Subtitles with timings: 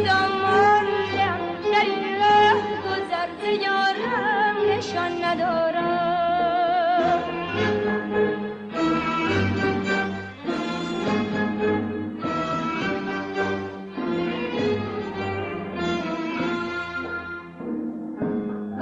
[0.00, 1.40] خدا مالم
[1.72, 1.88] در
[2.20, 3.42] ره گذرز
[4.70, 7.22] نشان ندارم.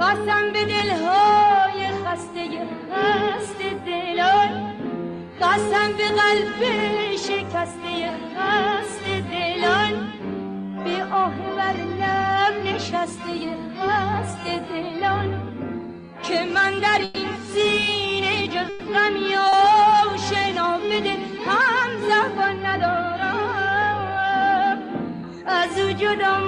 [0.01, 2.43] قسم به دلهای خسته
[2.91, 4.51] خسته دلان.
[5.41, 6.61] قسم به قلب
[7.15, 8.78] شکسته خسته
[12.99, 15.41] شکسته هست دلان
[16.23, 19.39] که من در این سینه جز غمی و
[20.77, 21.13] بده
[21.45, 23.37] هم زبان ندارم.
[25.47, 26.39] از او جدا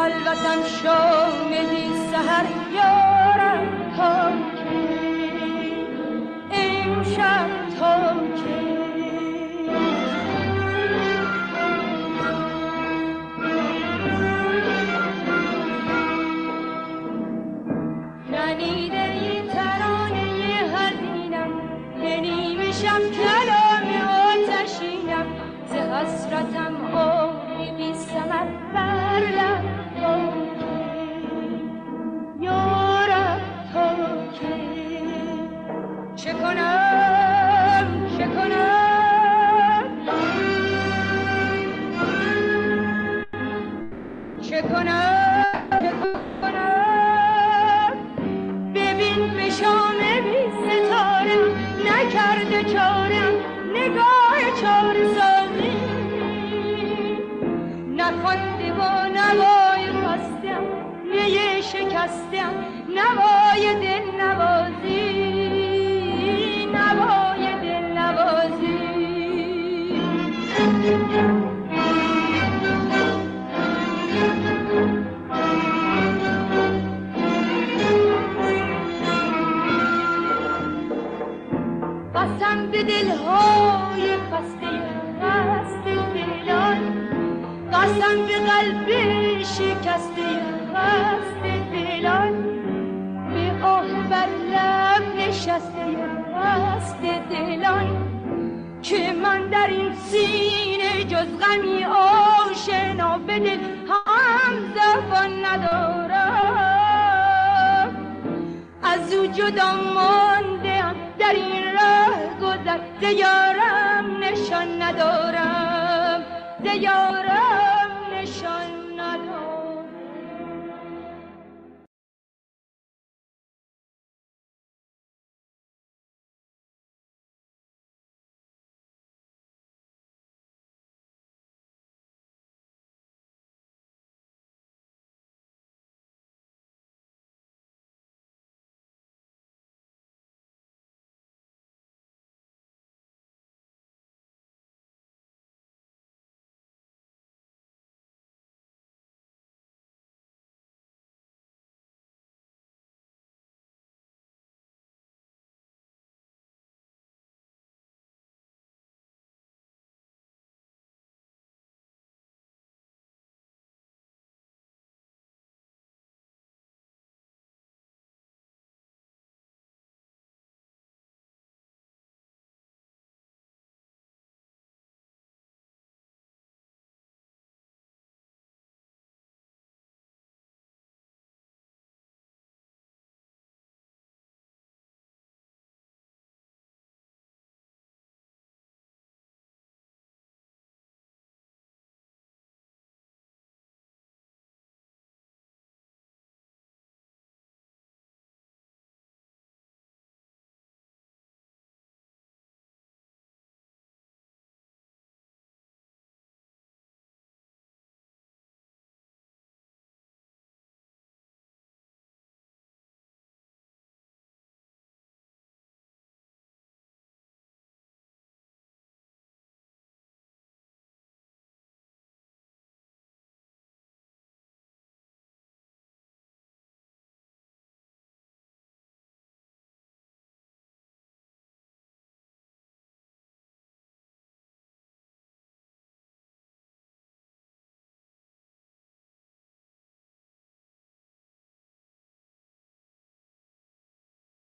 [0.00, 1.50] الوطن شام
[2.12, 3.66] سهر یارم
[3.96, 4.76] تا که
[6.52, 7.59] امشب
[36.24, 36.69] چه کنم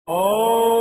[0.07, 0.74] Oh.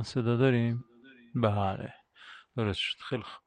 [0.00, 0.84] الان صدا داریم؟
[1.34, 1.94] بله
[2.56, 2.96] درست شد.
[3.08, 3.42] خیلی خوب.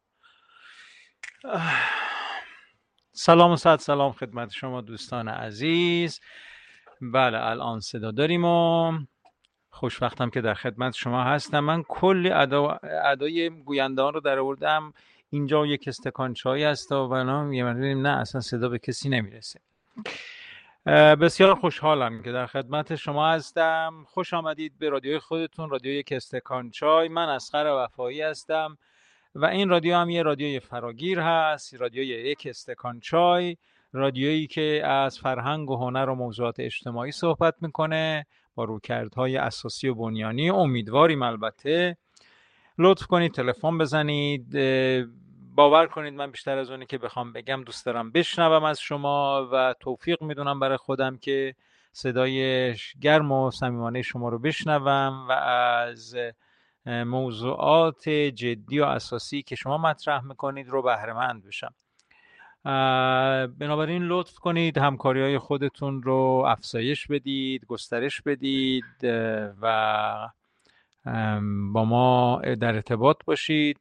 [3.12, 6.20] سلام و صد سلام خدمت شما دوستان عزیز.
[7.02, 8.92] بله الان صدا داریم و
[9.70, 11.60] خوشوقتم که در خدمت شما هستم.
[11.60, 14.94] من کلی ادا ادای گویندهان رو در آوردم.
[15.30, 19.60] اینجا یک استکان چای هست و یه نه اصلا صدا به کسی نمی‌رسه.
[20.86, 24.06] بسیار خوشحالم که در خدمت شما هستم.
[24.08, 27.08] خوش آمدید به رادیوی خودتون رادیو یک استکان چای.
[27.10, 28.78] من اسقر وفایی هستم
[29.36, 33.58] و این رادیو هم یه رادیوی فراگیر هست رادیوی یک استکان چای
[33.94, 38.26] رادیویی که از فرهنگ و هنر و موضوعات اجتماعی صحبت می‌کنه
[38.56, 40.50] با روکردهای اساسی و بنیانی.
[40.50, 41.98] امیدواریم البته.
[42.78, 44.56] لطف کنید تلفن بزنید
[45.56, 49.76] باور کنید من بیشتر از اونی که بخوام بگم دوست دارم بشنوم از شما و
[49.80, 51.56] توفیق می‌دونم برای خودم که
[51.92, 56.16] صدای گرم و صمیمانه شما رو بشنوم و از
[56.86, 61.74] موضوعات جدی و اساسی که شما مطرح می‌کنید رو بهرهمند بشم.
[63.60, 69.04] بنابراین لطف کنید همکاری های خودتون رو افزایش بدید گسترش بدید
[69.62, 70.30] و
[71.74, 73.80] با ما در ارتباط باشید.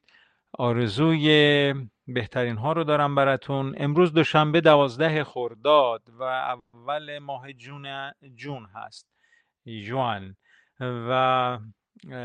[0.58, 1.74] آرزوی
[2.06, 3.74] بهترین ها رو دارم براتون.
[3.78, 9.06] امروز دوشنبه دوازده خرداد و اول ماه جون جون هست.
[9.86, 10.36] جوان.
[10.80, 11.58] و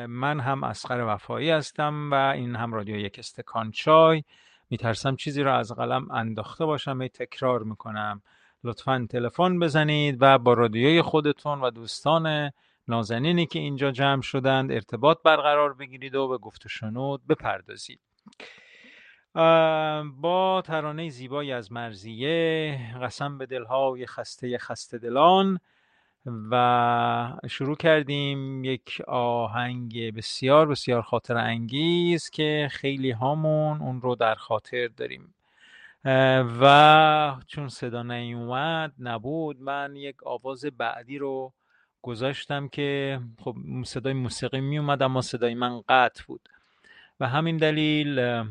[0.07, 4.23] من هم اسقر وفایی هستم و این هم رادیو یک استکان چای.
[4.69, 8.21] میترسم چیزی رو از قلم انداخته باشم می تکرار می‌کنم.
[8.63, 12.51] لطفا تلفن بزنید و با رادیوی خودتون و دوستان
[12.87, 17.99] نازنینی که اینجا جمع شدند ارتباط برقرار بگیرید و به گفت و شنود بپردازید.
[20.21, 25.59] با ترانه زیبایی از مرزیه قسم به دلهای خسته خسته دلان
[26.51, 34.35] و شروع کردیم یک آهنگ بسیار بسیار خاطر انگیز که خیلی هامون اون رو در
[34.35, 35.33] خاطر داریم.
[36.61, 39.61] و چون صدا نیومد نبود.
[39.61, 41.53] من یک آواز بعدی رو
[42.01, 43.55] گذاشتم که خب
[43.85, 46.49] صدای موسیقی میومد اما صدای من قطع بود.
[47.19, 48.43] و همین دلیل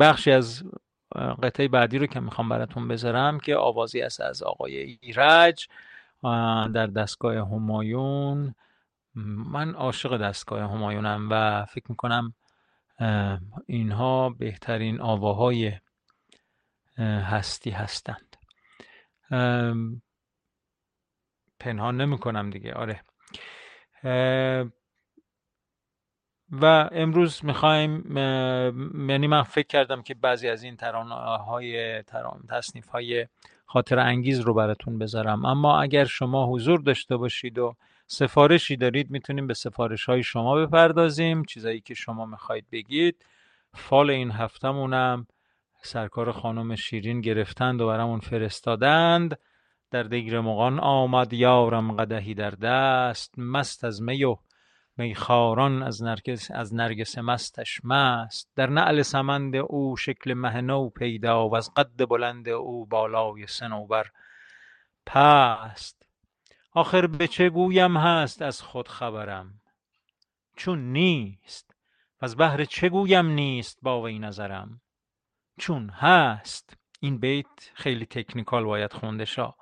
[0.00, 0.64] بخشی از
[1.42, 5.68] قطعه بعدی رو که می‌خوام براتون بذارم که آوازی است از آقای ایرج
[6.74, 8.54] در دستگاه همایون.
[9.14, 12.34] من عاشق دستگاه همایونم و فکر می‌کنم
[13.66, 15.72] اینها بهترین آواهای
[16.98, 18.36] هستی هستند.
[21.60, 22.72] پنهان نمی‌کنم دیگه.
[22.74, 23.00] آره.
[26.62, 28.16] و امروز می‌خوایم
[29.08, 33.26] یعنی من فکر کردم که بعضی از این ترانه های تران تصنیف های
[33.66, 35.44] خاطر انگیز رو براتون بذارم.
[35.44, 37.74] اما اگر شما حضور داشته باشید و
[38.06, 41.44] سفارشی دارید می‌تونیم به سفارش های شما بپردازیم.
[41.44, 43.24] چیزایی که شما می‌خواید بگید.
[43.74, 45.26] فال این هفتمونم
[45.82, 49.38] سرکار خانم شیرین گرفتند و برامون فرستادند.
[49.90, 54.36] در دیگر مغان آمد یارم قدهی در دست مست از می و
[54.96, 58.50] میخاران از نرگس, از نرگس مستش مست.
[58.56, 64.06] در نعل سمند او شکل مهنو پیدا و از قد بلند او بالای سنوبر
[65.06, 66.06] پست.
[66.72, 69.60] آخر به چه گویم هست از خود خبرم؟
[70.56, 71.74] چون نیست.
[72.20, 74.80] از بهر چه گویم نیست با وی نظرم؟
[75.58, 76.76] چون هست.
[77.00, 79.54] این بیت خیلی تکنیکال باید خونده شا.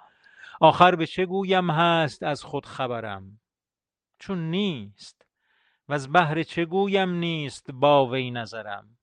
[0.61, 3.41] آخر به چه گویم هست از خود خبرم؟
[4.19, 5.22] چون نیست.
[5.93, 8.99] و از بهر چه گویم نیست با وی نظرم؟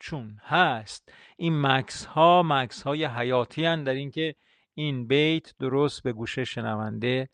[0.00, 1.12] چون هست.
[1.36, 4.34] این مکس ها مکس های حیاتی هن در اینکه
[4.74, 7.28] این بیت درست به گوشه شنونده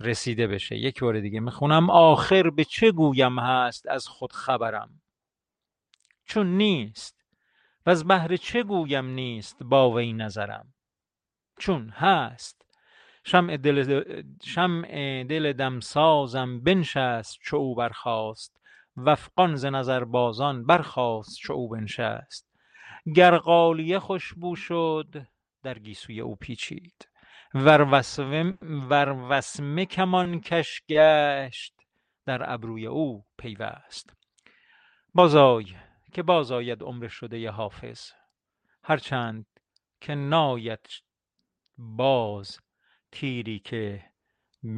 [0.00, 0.76] رسیده بشه.
[0.76, 1.90] یک بار دیگه می‌خونم.
[1.90, 5.02] آخر به چه گویم هست از خود خبرم؟
[6.24, 7.24] چون نیست.
[7.86, 10.74] و از بهر چه گویم نیست با وی نظرم؟
[11.58, 12.63] چون هست.
[13.24, 14.02] شمع دل,
[14.44, 18.60] شمع دل دمسازم بنشست چو او برخاست
[18.96, 22.48] وفقان ز نظر بازان برخاست چو او بنشست.
[23.14, 25.26] گر غالیه خوشبو شد
[25.62, 27.08] در گیسوی او پیچید.
[27.54, 27.82] ور
[29.30, 31.74] وسمه کمان کش گشت
[32.26, 34.12] در ابروی او پیوست.
[35.14, 35.66] بازای
[36.12, 38.10] که بازاید عمر شده حافظ.
[38.84, 39.46] هرچند
[40.00, 40.86] که ناید
[41.78, 42.60] باز
[43.14, 44.04] تیری که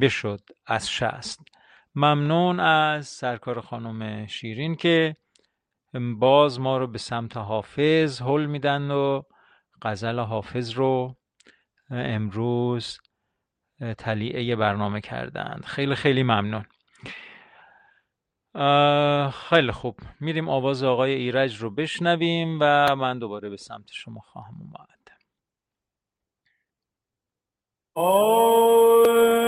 [0.01, 1.39] بشد از شست.
[1.95, 5.15] ممنون از سرکار خانم شیرین که
[6.19, 9.21] باز ما رو به سمت حافظ حل میدن و
[9.81, 11.15] غزل حافظ رو
[11.89, 12.99] امروز
[13.97, 15.65] تلیعه برنامه کردند.
[15.65, 16.65] خیلی خیلی ممنون.
[19.31, 19.99] خیلی خوب.
[20.19, 24.96] میریم آواز آقای ایرج رو بشنویم و من دوباره به سمت شما خواهم اومد.
[27.97, 29.46] قد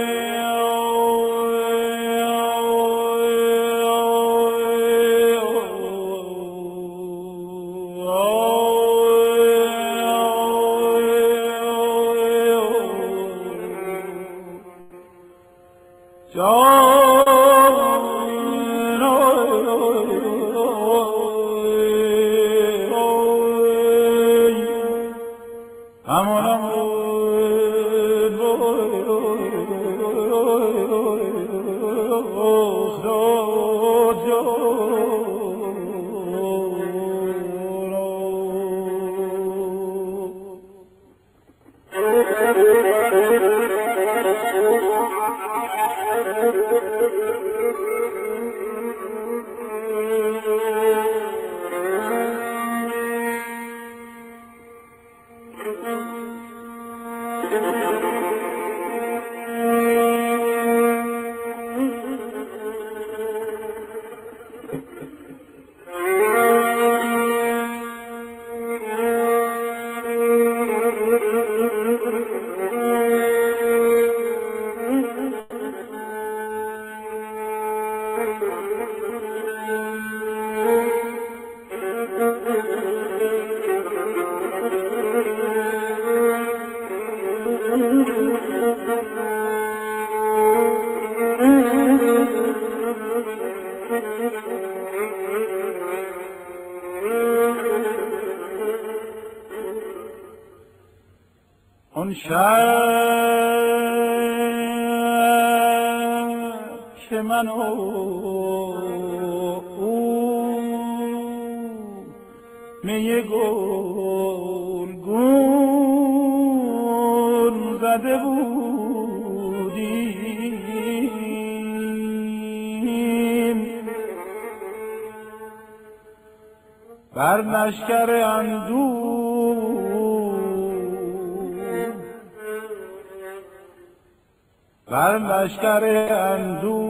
[135.49, 135.83] لشکر
[136.13, 136.89] اندو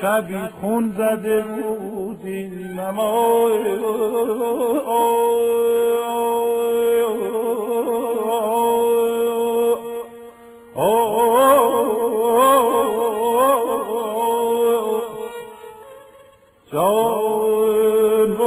[0.00, 3.78] شبی خون زده بود این نمای
[16.76, 17.63] Oh.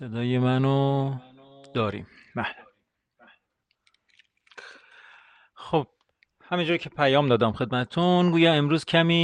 [0.00, 1.14] صدای منو
[1.74, 2.06] داریم.
[2.36, 2.46] بله.
[5.54, 5.86] خب
[6.44, 9.14] همینجور که پیام دادم خدمتون گویا امروز کمی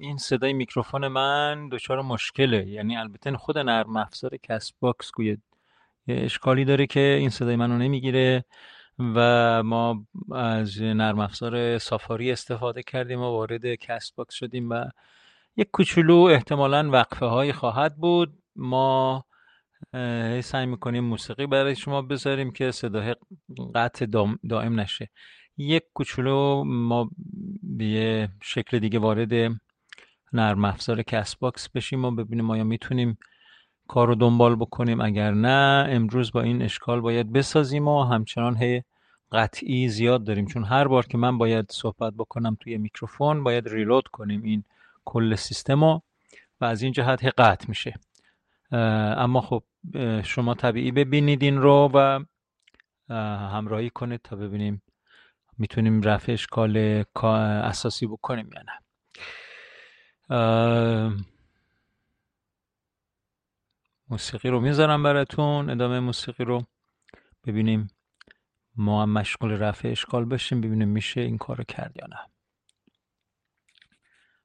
[0.00, 2.66] این صدای میکروفون من دچار مشکله.
[2.66, 5.36] یعنی البته خود نرم افزار Castbox گویا
[6.08, 8.44] اشکالی داره که این صدای منو نمی‌گیره
[8.98, 14.84] و ما از نرم افزار Safari استفاده کردیم و وارد Castbox شدیم و
[15.56, 18.38] یک کوچولو احتمالا وقفه های خواهد بود.
[18.56, 19.24] ما
[20.42, 23.14] سعی می‌کنیم موسیقی برای شما بذاریم که صدای
[23.74, 24.06] قطع
[24.48, 25.10] دائم نشه.
[25.56, 27.10] یک کوچولو ما
[27.62, 29.32] به یه شکل دیگه وارد
[30.32, 33.18] نرم افزار Castbox بشیم و ببینیم آیا می‌تونیم
[33.88, 35.00] کار رو دنبال بکنیم.
[35.00, 38.82] اگر نه امروز با این اشکال باید بسازیم و همچنان هی
[39.32, 40.46] قطعی زیاد داریم.
[40.46, 44.64] چون هر بار که من باید صحبت بکنم توی میکروفون باید reload کنیم این
[45.04, 46.00] کل سیستم و
[46.60, 47.94] از این جهت قطع میشه.
[49.18, 49.62] اما خب
[50.22, 52.24] شما طبیعی ببینید این رو و
[53.50, 54.82] همراهی کنید تا ببینیم
[55.58, 57.04] می‌تونیم رفع اشکال
[57.64, 58.80] اساسی بکنیم یا نه.
[64.08, 66.66] موسیقی رو می‌ذارم براتون ادامه موسیقی رو
[67.44, 67.90] ببینیم
[68.76, 72.18] ما هم مشغول رفع اشکال بشیم ببینیم میشه این کار رو کرد یا نه.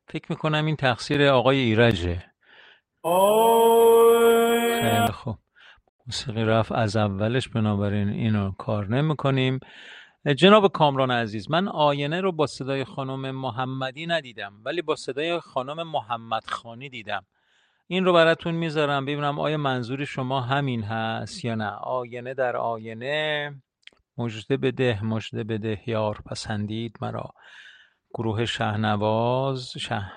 [0.07, 2.28] فکر می‌کنم این تقصیر آقای ایرجه.
[4.81, 5.37] خیلی خوب.
[6.07, 9.59] موسیقی رفت از اولش بنابراین اینو کار نمی‌کنیم.
[10.37, 15.87] جناب کامران عزیز من آینه رو با صدای خانم محمدی ندیدم ولی با صدای خانم
[15.87, 17.25] محمد خانی دیدم.
[17.87, 21.69] این رو براتون می‌ذارم ببینم آیا منظور شما همین هست یا نه.
[21.69, 23.55] آینه در آینه.
[24.17, 27.33] مجده بده مجده بده یار پسندید مرا.
[28.13, 30.11] گروه شهنواز شه...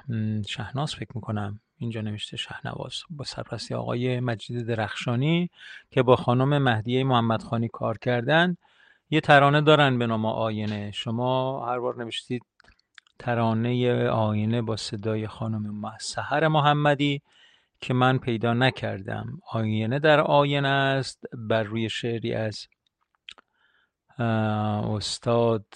[0.49, 1.61] شهناز فکر می‌کنم.
[1.83, 5.51] اینجا نوشته شهنواز با سرپرستی آقای مجید درخشانی
[5.91, 8.57] که با خانم مهدیه محمدخانی کار کردن.
[9.11, 10.91] یه ترانه دارن به نام آینه.
[10.91, 12.43] شما هر بار نوشتید
[13.19, 17.23] ترانه آینه با صدای خانم سهر محمدی
[17.81, 19.41] که من پیدا نکردم.
[19.51, 22.67] آینه در آینه است بر روی شعری از
[24.19, 25.67] استاد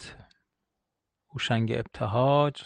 [1.33, 2.63] هوشنگ ابتهاج.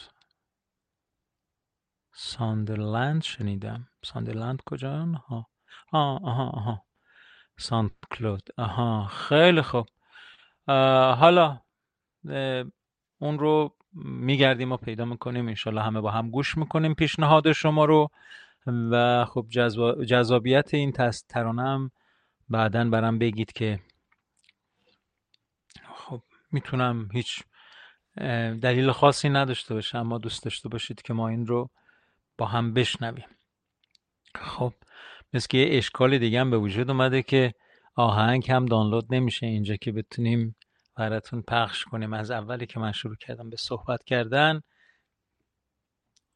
[2.22, 3.88] ساندرلند شنیدم.
[4.04, 5.46] ساندرلند کجا؟ ها
[5.92, 6.84] آها آها آها
[7.58, 9.86] ساند کلود آها خیلی خوب.
[11.16, 11.60] حالا
[13.18, 15.48] اون رو میگردیم و پیدا می‌کنیم.
[15.48, 18.10] انشالله همه با هم گوش می‌کنیم پیشنهاد شما رو.
[18.66, 19.46] و خب
[20.06, 20.92] جذابیت این
[21.28, 21.90] ترانه هم
[22.48, 23.80] بعدا برام بگید که
[25.94, 27.42] خب می‌تونم هیچ
[28.62, 31.70] دلیل خاصی نداشته باشه اما دوست داشته باشید که ما این رو
[32.40, 33.24] با هم بشنویم.
[34.34, 34.72] خب
[35.32, 37.54] مثل که یه اشکال دیگه هم به وجود اومده که
[37.96, 39.46] آهنگ هم دانلود نمیشه.
[39.46, 40.56] اینجا که بتونیم
[40.96, 42.12] براتون پخش کنیم.
[42.12, 44.60] از اولی که من شروع کردم به صحبت کردن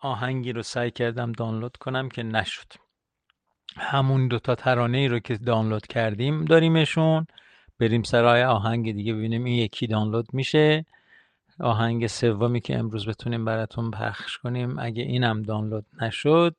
[0.01, 2.73] آهنگی رو سعی کردم دانلود کنم که نشد.
[3.77, 7.27] همون دوتا ترانه ای رو که دانلود کردیم داریمشون.
[7.79, 10.85] بریم سرای آهنگ دیگه ببینیم این یکی دانلود میشه
[11.61, 16.57] آهنگ سومی که امروز بتونیم براتون پخش کنیم اگه اینم دانلود نشد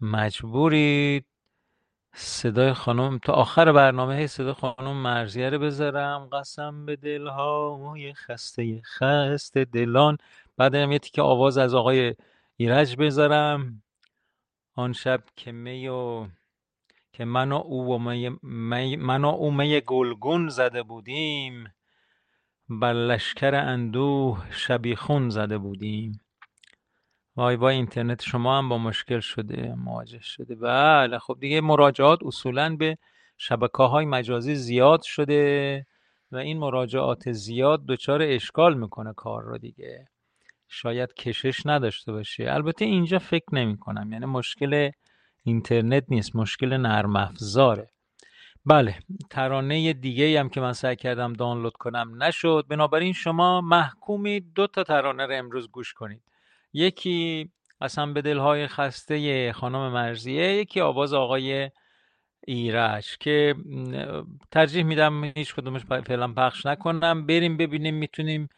[0.00, 1.24] مجبورید
[2.14, 8.82] صدای خانم تا آخر برنامه هی صدای خانم مرزیه رو بذارم قسم به دلهای خسته
[8.82, 10.18] خسته دلان.
[10.56, 12.14] بعد هم یه تیکه آواز از آقای
[12.56, 13.82] ایرج بذارم.
[14.74, 16.26] آن شب که می و
[17.12, 17.98] که من و او و
[18.42, 21.72] می, من و او می گلگون زده بودیم.
[22.70, 26.20] بر لشکر اندوه شبیخون زده بودیم.
[27.36, 30.54] وای وای اینترنت شما هم با مشکل شده مواجه شده.
[30.54, 32.98] بله خب دیگه مراجعات اصولا به
[33.36, 35.86] شبکه های مجازی زیاد شده
[36.32, 40.08] و این مراجعات زیاد دچار اشکال می‌کنه کار رو دیگه.
[40.68, 42.52] شاید کشش نداشته باشه.
[42.52, 44.90] البته اینجا فکر نمی کنم یعنی مشکل
[45.44, 47.90] اینترنت نیست مشکل نرم افزاره.
[48.68, 48.94] بله
[49.30, 52.66] ترانه دیگه هم که من سعی کردم دانلود کنم نشد.
[52.68, 56.22] بنابراین شما محکومی دو تا ترانه رو امروز گوش کنید.
[56.72, 57.50] یکی
[57.80, 61.70] اصلا به دلهای خسته خانم مرزیه یکی آواز آقای
[62.46, 63.54] ایرج که
[64.50, 67.26] ترجیح میدم هیچ کدومش فعلا پخش نکنم.
[67.26, 68.48] بریم ببینیم می‌تونیم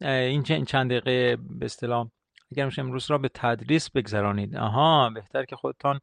[0.00, 2.08] این چند دقیقه به اصطلاح
[2.52, 4.56] اگر امروز را به تدریس بگذرانید.
[4.56, 6.00] آها بهتر که خودتان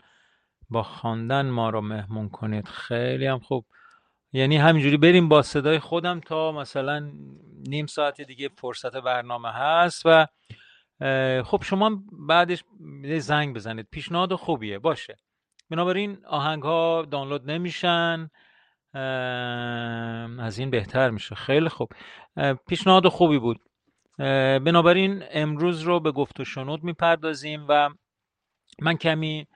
[0.73, 2.67] با خواندن ما رو مهمون کنید.
[2.67, 3.65] خیلی هم خوب.
[4.33, 7.11] یعنی همینجوری بریم با صدای خودم تا مثلا
[7.67, 10.27] نیم ساعت دیگه فرصت برنامه هست و
[11.43, 12.63] خب شما بعدش
[13.17, 13.87] زنگ بزنید.
[13.91, 14.79] پیشنهاد خوبیه.
[14.79, 15.17] باشه.
[15.69, 18.29] بنابراین آهنگ ها دانلود نمیشن.
[20.39, 21.35] از این بهتر میشه.
[21.35, 21.89] خیلی خوب.
[22.67, 23.59] پیشنهاد خوبی بود.
[24.65, 27.89] بنابراین امروز رو به گفت و شنود می‌پردازیم و
[28.81, 29.47] من کمی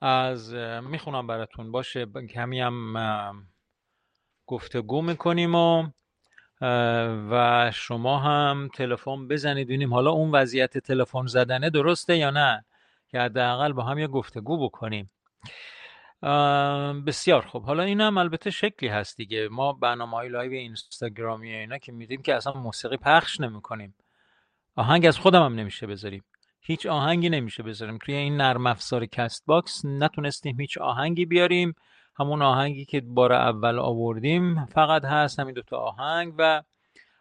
[0.00, 1.72] از می‌خونم براتون.
[1.72, 3.46] باشه کمی هم
[4.46, 5.86] گفتگو می‌کنیم و
[7.30, 9.66] و شما هم تلفن بزنید.
[9.66, 12.64] ببینیم حالا اون وضعیت تلفن زدنه درسته یا نه
[13.08, 15.10] که حداقل با هم یه گفتگو بکنیم.
[17.06, 17.64] بسیار خوب.
[17.64, 19.48] حالا این هم البته شکلی هست دیگه.
[19.48, 23.94] ما برنامه های live اینستاگرامی اینا که میدیم که اصلا موسیقی پخش نمی‌کنیم.
[24.76, 26.24] آهنگ از خودم هم نمیشه بذاریم.
[26.66, 27.98] هیچ آهنگی نمیشه بذاریم.
[27.98, 31.74] توی این نرم افزار Castbox نتونستیم هیچ آهنگی بیاریم.
[32.18, 36.62] همون آهنگی که بار اول آوردیم فقط هست همین دوتا آهنگ و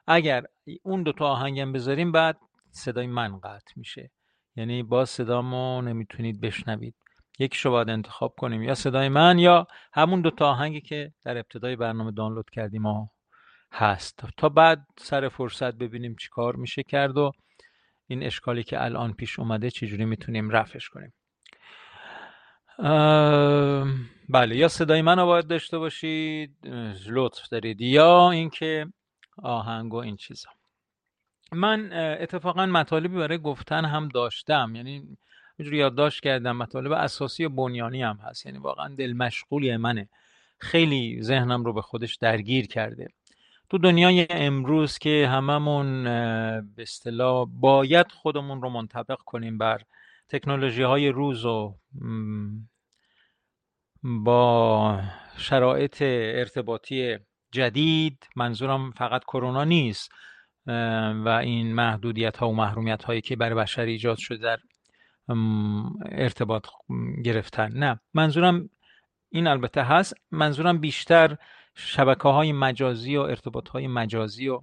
[0.08, 0.43] اگر
[0.84, 2.38] اون دوتا آهنگم بذاریم بعد
[2.71, 4.12] صدای من قطع میشه.
[4.55, 6.95] یعنی با صدامو نمی‌تونید بشنوید.
[7.39, 8.63] یکیشو باید انتخاب کنیم.
[8.63, 13.08] یا صدای من یا همون دوتا آهنگی که در ابتدای برنامه دانلود کردیم و
[13.71, 14.25] هست.
[14.38, 17.31] تا بعد سر فرصت ببینیم چی کار میشه کرد و
[18.08, 21.13] این اشکالی که الان پیش اومده چجوری می‌تونیم رفعش کنیم؟
[24.30, 26.68] بله یا صدای من رو باید داشته باشید
[27.08, 28.88] لطف دارید یا اینکه
[29.44, 30.50] آهنگ و این چیزا.
[31.52, 35.18] من اتفاقا مطالبی برای گفتن هم داشتم یعنی
[35.58, 40.10] اینجوری یادداشت کردم مطالب اساسی و بنیانی هم هست یعنی واقعا دل مشغولی منه.
[40.60, 43.08] خیلی ذهنم رو به خودش درگیر کرده.
[43.69, 46.04] تو دنیای امروز که هممون
[46.75, 49.82] به اصطلاح باید خودمون رو منطبق کنیم بر
[50.30, 51.75] تکنولوژی های روز و
[54.04, 55.01] با
[55.38, 57.17] شرایط ارتباطی
[57.51, 60.12] جدید منظورم فقط کرونا نیست
[61.25, 64.60] و این محدودیت ها و محرومیت هایی که برای بشر ایجاد شده در
[66.12, 66.67] ارتباط
[67.23, 67.71] گرفتن.
[67.73, 68.69] نه منظورم
[69.30, 70.13] این البته هست.
[70.32, 71.38] منظورم بیشتر
[71.76, 74.62] شبکه های مجازی و ارتباط های مجازی و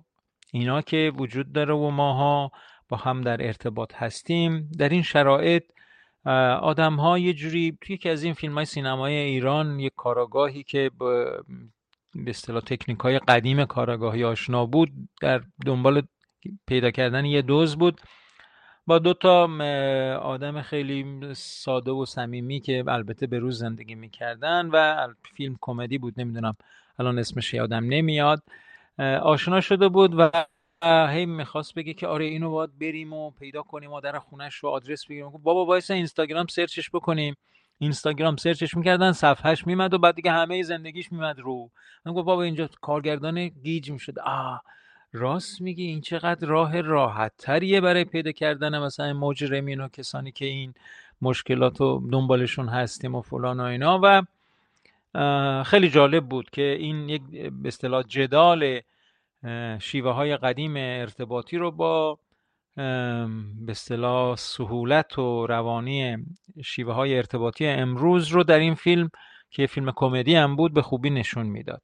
[0.52, 2.52] اینا که وجود داره و ماها
[2.88, 4.70] با هم در ارتباط هستیم.
[4.78, 5.64] در این شرایط
[6.60, 10.90] آدم ها یه جوری توی یکی از این فیلم های سینمای ایران یک کاراگاهی که
[10.98, 16.02] به اصطلاح تکنیک های قدیم کاراگاهی آشنا بود در دنبال
[16.66, 18.00] پیدا کردن یه دزد بود.
[18.86, 19.44] با دو تا
[20.16, 26.20] آدم خیلی ساده و صمیمی که البته به روز زندگی می‌کردن و فیلم کمدی بود
[26.20, 26.56] نمی‌دونم
[26.98, 28.42] الان اسمش یادم نمیاد.
[29.22, 30.30] آشنا شده بود و
[31.08, 34.68] هی می‌خواست بگه که آره اینو باید بریم و پیدا کنیم و در خونش رو
[34.68, 35.30] آدرس بگیریم.
[35.30, 37.34] بابا وایسا اینستاگرام search ش بکنیم.
[37.78, 41.70] اینستاگرام سرچش می‌کردن صفحهش میمد و بعد دیگه همه زندگیش میمد رو.
[42.06, 44.18] من گفت بابا اینجا کارگردان گیج می‌شد.
[44.18, 44.62] آه
[45.12, 50.44] راست میگی؟ این چقدر راه راحت تریه برای پیدا کردن مثلا مجرمین و کسانی که
[50.44, 50.74] این
[51.22, 54.00] مشکلات رو دنبالشون هستیم و فلان و اینا.
[54.02, 54.22] و
[55.66, 58.80] خیلی جالب بود که این یک به اصطلاح جدال
[59.80, 62.18] شیوه های قدیم ارتباطی رو با
[62.76, 66.16] به اصطلاح سهولت و روانی
[66.64, 69.10] شیوه های ارتباطی امروز رو در این فیلم
[69.50, 71.82] که فیلم کمدی هم بود به خوبی نشون می‌داد.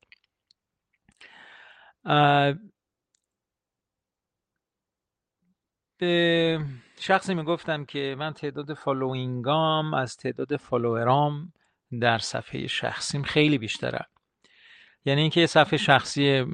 [5.98, 6.58] به
[7.00, 11.52] شخصی می‌گفتم که من تعداد following ام از تعداد follower ام
[12.00, 14.06] در صفحه شخصیم خیلی بیشتره.
[15.04, 16.44] یعنی اینکه یه صفحه شخصی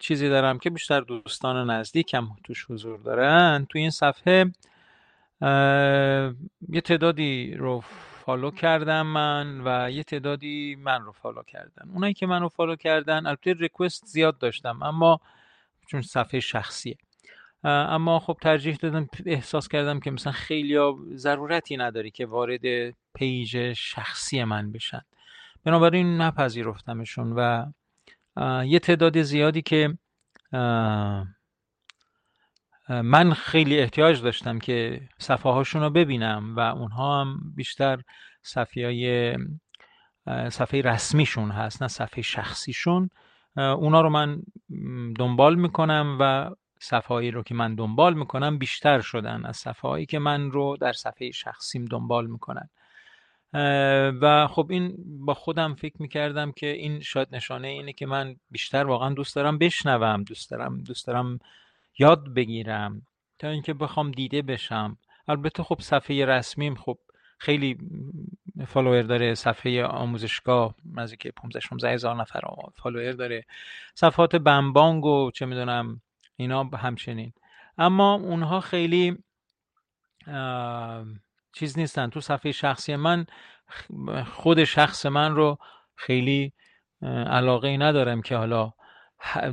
[0.00, 4.52] چیزی دارم که بیشتر دوستان نزدیکم توش حضور دارن تو این صفحه
[6.68, 7.80] یه تعدادی رو
[8.24, 11.90] follow کردم من و یه تعدادی من رو follow کردن.
[11.94, 15.20] اونایی که من رو follow کردن البته request زیاد داشتم اما
[15.88, 16.96] چون صفحه شخصیه.
[17.64, 20.78] اما خب ترجیح دادم احساس کردم که مثلا خیلی
[21.14, 25.02] ضرورتی نداری که وارد page شخصی من بشن.
[25.64, 27.66] بنابراین نپذیرفتمشون و
[28.64, 29.98] یه تعداد زیادی که
[32.88, 38.02] من خیلی احتیاج داشتم که صفحه هاشون رو ببینم و اونها هم بیشتر
[38.42, 39.36] صفحه
[40.48, 43.10] صفحه رسمیشون هست نه صفحه شخصیشون.
[43.56, 44.42] اونا رو من
[45.18, 50.18] دنبال می‌کنم و صفحه رو که من دنبال می‌کنم بیشتر شدن از صفحه هایی که
[50.18, 52.70] من رو در صفحه شخصیم دنبال می‌کنن.
[54.22, 54.94] و خب این
[55.26, 59.58] با خودم فکر می‌کردم که این شاید نشانه اینه که من بیشتر واقعا دوست دارم
[59.58, 61.38] بشنوم دوست دارم دوست دارم
[61.98, 63.02] یاد بگیرم
[63.38, 64.98] تا اینکه بخوام دیده بشم.
[65.28, 66.98] البته خب صفحه رسمیم خب
[67.38, 67.78] خیلی
[68.66, 72.40] follower داره صفحه آموزشگاه نزدیک 15 16 هزار نفر
[72.74, 73.44] follower داره.
[73.94, 76.00] صفحات بمبانگ و چه می‌دونم
[76.36, 77.32] اینا همچنین.
[77.78, 79.18] اما اونها خیلی
[81.52, 82.10] چیز نیستن.
[82.10, 83.26] تو صفحه شخصی من
[84.32, 85.58] خود شخص من رو
[85.94, 86.52] خیلی
[87.26, 88.72] علاقه ندارم که حالا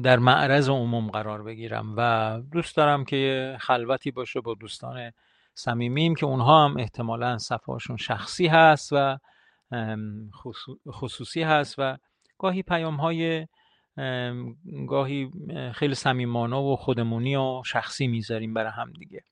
[0.04, 5.12] در معرض عموم قرار بگیرم و دوست دارم که خلوتی باشه با دوستان
[5.54, 9.18] صمیمیم که اونها هم احتمالا صفحهاشون شخصی هست و
[10.92, 11.98] خصوصی هست و
[12.38, 13.48] گاهی پیام های
[14.88, 15.32] گاهی
[15.74, 19.24] خیلی صمیمانه و خودمونی و شخصی می‌ذاریم برای هم دیگه.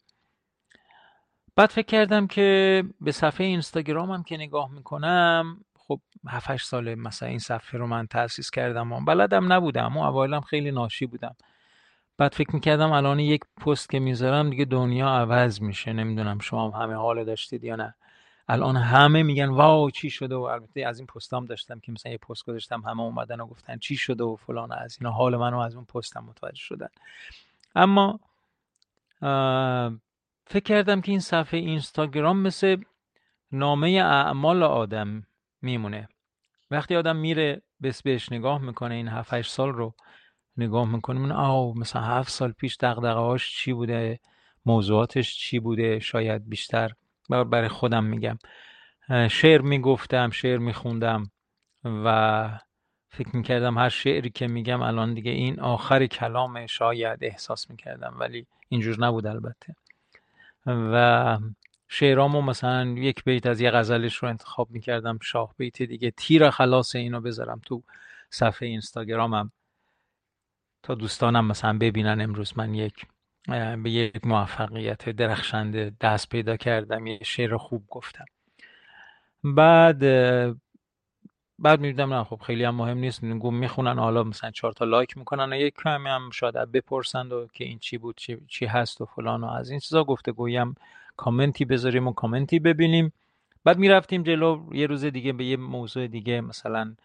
[1.57, 7.39] بعد فکر کردم که به صفحه اینستاگرامم که نگاه می‌کنم خب 7 ساله مثلا این
[7.39, 11.35] صفحه رو من تأسیس کردم و بلدم نبودم و اوایلم خیلی ناشی بودم.
[12.17, 16.95] بعد فکر می‌کردم الان یک پست که می‌ذارم دیگه دنیا عوض میشه نمی‌دونم شما همه
[16.95, 17.95] حال داشتید یا نه.
[18.49, 22.17] الان همه میگن واو چی شده و البته از این پستام داشتم که مثلا یه
[22.17, 25.75] پست گذاشتم همه اومدن و گفتن چی شده و فلان از اینا حال منو از
[25.75, 26.89] اون پستم متوجه شدن.
[27.75, 28.19] اما
[30.49, 32.77] فکر کردم که این صفحه اینستاگرام مثل
[33.51, 35.23] نامه اعمال آدم
[35.61, 36.07] میمونه.
[36.71, 39.93] وقتی آدم میره بس بهش نگاه می‌کنه این 7 سال رو
[40.57, 44.19] نگاه می‌کنه من آو مثلا هفت سال پیش دغدغه‌هاش چی بوده؟
[44.65, 46.91] موضوعاتش چی بوده؟ شاید بیشتر.
[47.29, 48.37] برای خودم میگم.
[49.29, 51.31] شعر می‌گفتم شعر میخوندم
[51.83, 52.59] و
[53.09, 58.47] فکر می‌کردم هر شعری که میگم الان دیگه این آخر کلام شاید احساس می‌کردم ولی
[58.69, 59.75] اینجور نبود البته.
[60.67, 61.39] و
[61.87, 66.11] شعرامو مثلا یک بیت از یه غزلش رو انتخاب می‌کردم شاه بیت دیگه.
[66.11, 67.83] تیر خلاص اینو بذارم تو
[68.29, 69.51] صفحه اینستاگرامم
[70.83, 73.05] تا دوستانم مثلا ببینن امروز من یک
[73.83, 78.25] به یک موفقیت درخشنده دست پیدا کردم یه شعر خوب گفتم.
[79.43, 80.03] بعد
[81.59, 85.17] بعد می‌دونم نه خب خیلی هم مهم نیست گم می‌خونن حالا مثلا چهار تا لایک
[85.17, 89.01] می‌کنن و یک کمی هم شاید بپرسند و که این چی بود چی, چی هست
[89.01, 90.75] و فلان و از این چیزا گفته گویم
[91.17, 93.13] کامنتی بذاریم و کامنتی ببینیم.
[93.63, 96.95] بعد می‌رفتیم جلو یه روز دیگه به یه موضوع دیگه مثلا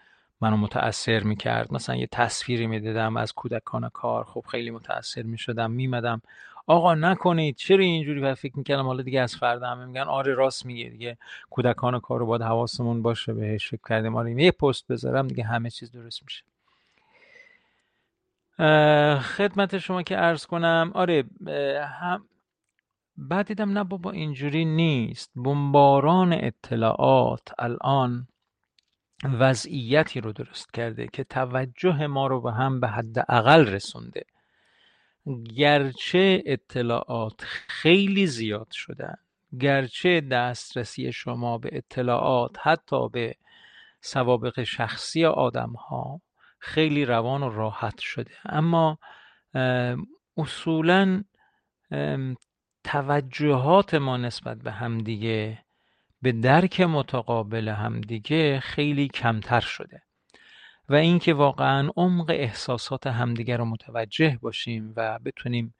[0.40, 6.22] منو متاثر می‌کرد مثلا یه تصویری می‌دیدم از کودکان کار خب خیلی متاثر می‌شدم میمدم.
[6.66, 10.66] آقا نکنید چرا اینجوری و فکر می‌کردم حالا دیگه از فردا همه میگن؟ آره راست
[10.66, 11.18] میگه دیگه.
[11.50, 14.16] کودکان کار رو باید حواسمون باشه بهش فکر کردیم.
[14.16, 16.44] آره یه پست بذارم دیگه همه چیز درست میشه.
[19.18, 20.90] خدمت شما که عرض کنم.
[20.94, 21.24] آره
[22.00, 22.24] هم
[23.16, 25.30] بعد دیدم نه بابا اینجوری نیست.
[25.36, 28.28] بمباران اطلاعات الان
[29.24, 34.24] وضعیتی رو درست کرده که توجه ما رو به هم به حد اقل رسونده.
[35.56, 39.16] گرچه اطلاعات خیلی زیاد شدن
[39.60, 43.34] گرچه دسترسی شما به اطلاعات حتی به
[44.00, 46.20] سوابق شخصی آدم ها
[46.58, 48.34] خیلی روان و راحت شده.
[48.44, 48.98] اما
[50.36, 51.24] اصولا
[52.84, 55.64] توجهات ما نسبت به همدیگه
[56.22, 60.02] به درک متقابل همدیگه خیلی کمتر شده.
[60.88, 65.74] و اینکه واقعا عمق احساسات همدیگه رو متوجه باشیم و بتونیم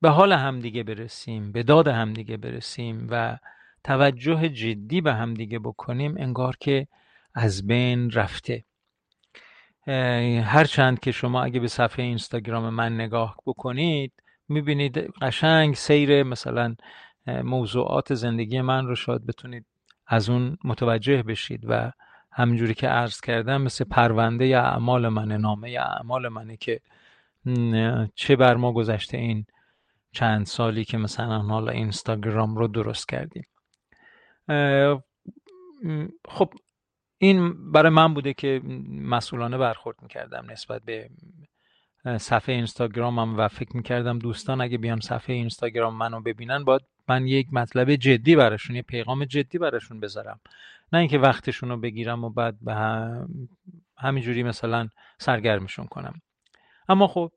[0.00, 3.38] به حال همدیگه برسیم به داد همدیگه برسیم و
[3.84, 6.86] توجه جدی به همدیگه بکنیم انگار که
[7.34, 8.64] از بین رفته.
[10.44, 14.12] هرچند که شما اگه به صفحه اینستاگرام من نگاه بکنید
[14.48, 16.76] می‌بینید قشنگ سیر مثلا
[17.26, 19.66] موضوعات زندگی من رو شاید بتونید
[20.06, 21.92] از اون متوجه بشید و
[22.32, 26.80] همینجوری که عرض کردم مثل پرونده یا اعمال منه نامه یا اعمال منه که
[28.14, 29.46] چه بر ما گذشته این
[30.12, 33.44] چند سالی که مثلا حالا اینستاگرام رو درست کردیم.
[36.28, 36.52] خب
[37.18, 41.10] این برای من بوده که مسئولانه برخورد می‌کردم نسبت به
[42.04, 47.46] صفحه اینستاگرامم و فکر می‌کردم دوستان اگه بیان صفحه اینستاگرام منو ببینن باید من یک
[47.52, 50.40] مطلب جدی براشون یه پیغام جدی براشون بذارم.
[50.92, 52.74] نه اینکه وقتشون رو بگیرم و بعد به
[53.98, 54.88] همینجوری مثلا
[55.18, 56.14] سرگرمشون کنم.
[56.88, 57.32] اما خب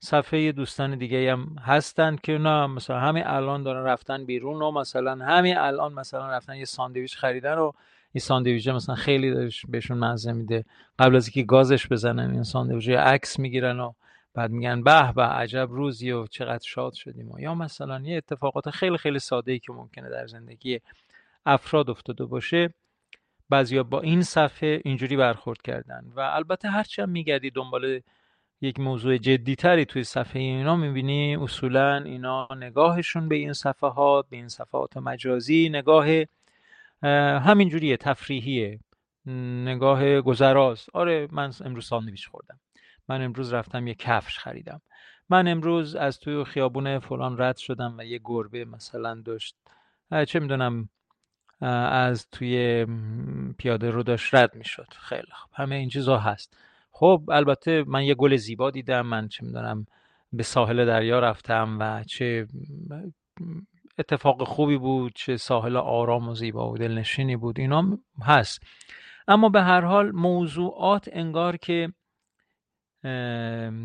[0.00, 5.24] صفحه دوستان دیگه هم هستن که نه مثلا همین الان دارن رفتن بیرون و مثلا
[5.24, 7.72] همین الان مثلا رفتن یه ساندویچ خریدن و
[8.12, 10.64] این ساندویچ مثلا خیلی بهشون مزه میده.
[10.98, 13.92] قبل از اینکه گازش بزنن این ساندویچ عکس می‌گیرن و
[14.34, 18.70] بعد میگن به به عجب روزی و چقدر شاد شدیم و یا مثلا یه اتفاقات
[18.70, 20.80] خیلی خیلی ساده ای که ممکنه در زندگی
[21.46, 22.74] افراد افتاده باشه
[23.50, 28.00] بعضیا با این صفحه اینجوری برخورد کردن و البته هرچی هم میگردی دنبال
[28.60, 34.48] یک موضوع جدیتری توی صفحه اینا می‌بینی اصولا اینا نگاهشون به این صفحات به این
[34.48, 36.06] صفحات مجازی نگاه
[37.38, 38.80] همینجوریه تفریحیه
[39.66, 40.88] نگاه گذراست.
[40.92, 42.60] آره من امروز ساندویچ خوردم.
[43.08, 44.80] من امروز رفتم یه کفش خریدم.
[45.28, 49.56] من امروز از توی خیابون فلان رد شدم و یه گربه مثلا داشت.
[50.28, 50.88] چه می‌دونم
[51.60, 52.86] از توی
[53.58, 54.86] پیاده رو داشت رد می‌شد.
[54.98, 55.50] خیلی خوب.
[55.54, 56.56] همه این چیزا هست.
[56.90, 59.06] خب البته من یه گل زیبا دیدم.
[59.06, 59.86] من چه می‌دونم
[60.32, 62.46] به ساحل دریا رفتم و چه
[63.98, 67.60] اتفاق خوبی بود چه ساحل آرام و زیبا و دلنشینی بود.
[67.60, 68.62] اینا هست.
[69.28, 71.92] اما به هر حال موضوعات انگار که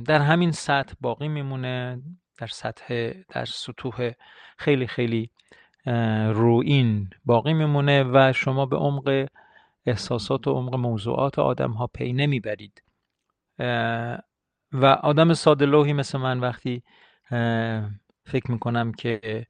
[0.05, 2.01] در همین سطح باقی میمونه
[2.38, 4.11] در سطح در سطوح
[4.57, 5.32] خیلی خیلی
[6.34, 9.28] روین باقی میمونه و شما به عمق
[9.86, 12.84] احساسات و عمق موضوعات آدم ها پی نمی‌برید.
[14.72, 16.84] و آدم ساده لوحی مثل من وقتی
[18.26, 19.47] فکر می‌کنم که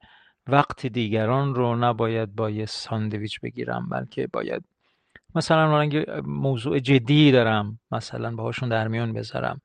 [0.48, 4.66] وقت دیگران رو نباید با یه ساندویچ بگیرم بلکه باید
[5.36, 5.90] مثلا
[6.26, 9.62] موضوع جدی دارم مثلا باهاشون در میون بذارم.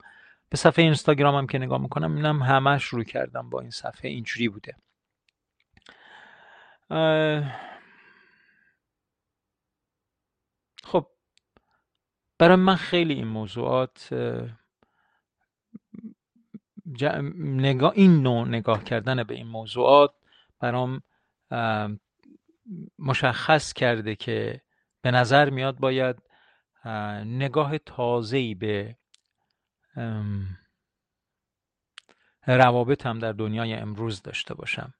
[0.48, 4.76] به صفحه اینستاگرامم که نگاه می‌کنم اینم همش شروع کردم با این صفحه اینجوری بوده.
[10.84, 11.06] خب
[12.38, 14.12] برای من خیلی این موضوعات
[17.36, 20.14] نگاه این نوع نگاه کردن به این موضوعات
[20.60, 21.02] برام
[22.98, 24.60] مشخص کرده که
[25.04, 26.16] به نظر میاد باید
[27.24, 28.96] نگاه تازه‌ای به
[32.46, 34.94] روابط هم در دنیای امروز داشته باشم.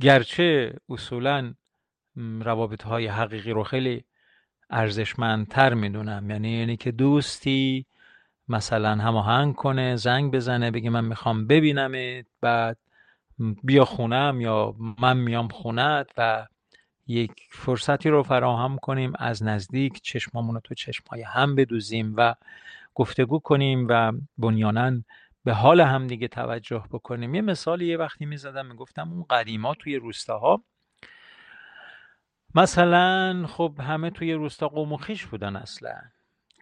[0.00, 1.54] گرچه اصولا
[2.16, 4.04] روابط های حقیقی رو خیلی
[4.70, 6.30] ارزشمندتر می‌دونم.
[6.30, 7.86] یعنی یعنی که دوستی
[8.48, 12.78] مثلا هماهنگ کنه زنگ بزنه بگه من می‌خوام ببینمت بعد
[13.62, 16.46] بیا خونم یا من میام خونت و
[17.06, 22.34] یک فرصتی رو فراهم کنیم از نزدیک چشمامون رو تو چشمای هم بدوزیم و
[22.94, 25.02] گفتگو کنیم و بنیانا
[25.44, 27.34] به حال هم دیگه توجه بکنیم.
[27.34, 30.62] یه مثالی یه وقتی می‌زدم می‌گفتم اون قدیما توی روستاها
[32.54, 36.00] مثلا خب همه توی روستا قوم و خیش بودن اصلا.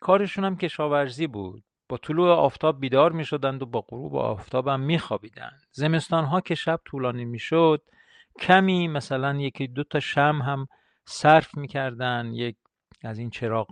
[0.01, 1.65] کارشون هم کشاورزی بود.
[1.89, 6.41] با طلوع آفتاب بیدار می شدند و با غروب آفتاب هم می خوابیدند زمستان ها
[6.41, 7.83] که شب طولانی می شد
[8.41, 10.69] کمی مثلا یکی دو تا شم هم
[11.05, 12.57] صرف می کردن یک
[13.03, 13.69] از این چراغ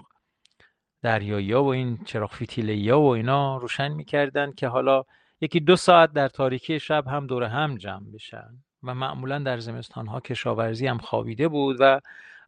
[1.02, 5.04] دریایی و این چراغ فیتیلی و اینا روشن می کردن که حالا
[5.40, 8.62] یکی دو ساعت در تاریکی شب هم دور هم جمع بشن.
[8.82, 12.00] و معمولا در زمستان ها کشاورزی هم خوابیده بود و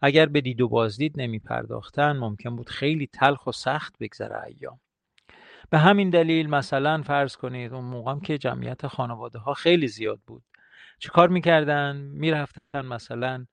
[0.03, 4.81] اگر به دید و بازدید نمی پرداختن ممکن بود خیلی تلخ و سخت بگذره ایام.
[5.71, 10.43] به همین دلیل مثلا فرض کنید اون موقع که جمعیت خانواده ها خیلی زیاد بود.
[11.05, 13.47] چه کار می‌کردن؟ می‌رفتن مثلا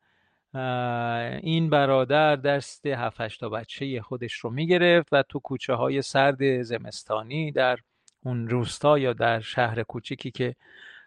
[1.44, 7.52] این برادر دست هفت تا بچه خودش رو می‌گرفت و تو کوچه های سرد زمستانی
[7.52, 7.80] در
[8.24, 10.56] اون روستا یا در شهر کوچیکی که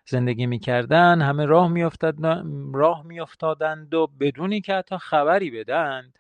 [0.06, 6.12] زندگی می‌کردن همه راه میافتادند راه میافتادند و بدونی که حتی خبری بدن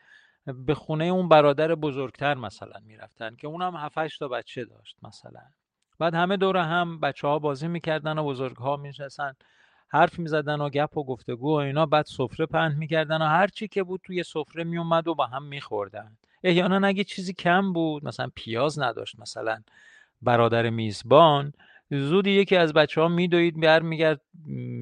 [0.46, 5.42] به خونه اون برادر بزرگتر مثلا می‌رفتن که اونم هفتش تا بچه داشت مثلا.
[5.98, 9.34] بعد همه دور هم بچه ها بازی می‌کردن و بزرگ ها میشستن
[9.88, 13.68] حرف می‌زدن و گپ و گفتگو و اینا بعد سفره پهن می‌کردن و هر چی
[13.68, 16.16] که بود توی سفره میومد و با هم میخوردن.
[16.44, 19.62] احیانا اگه چیزی کم بود مثلا پیاز نداشت مثلا
[20.22, 21.52] برادر میزبان
[21.90, 24.20] زودی یکی از بچه ها میدوید برمیگرد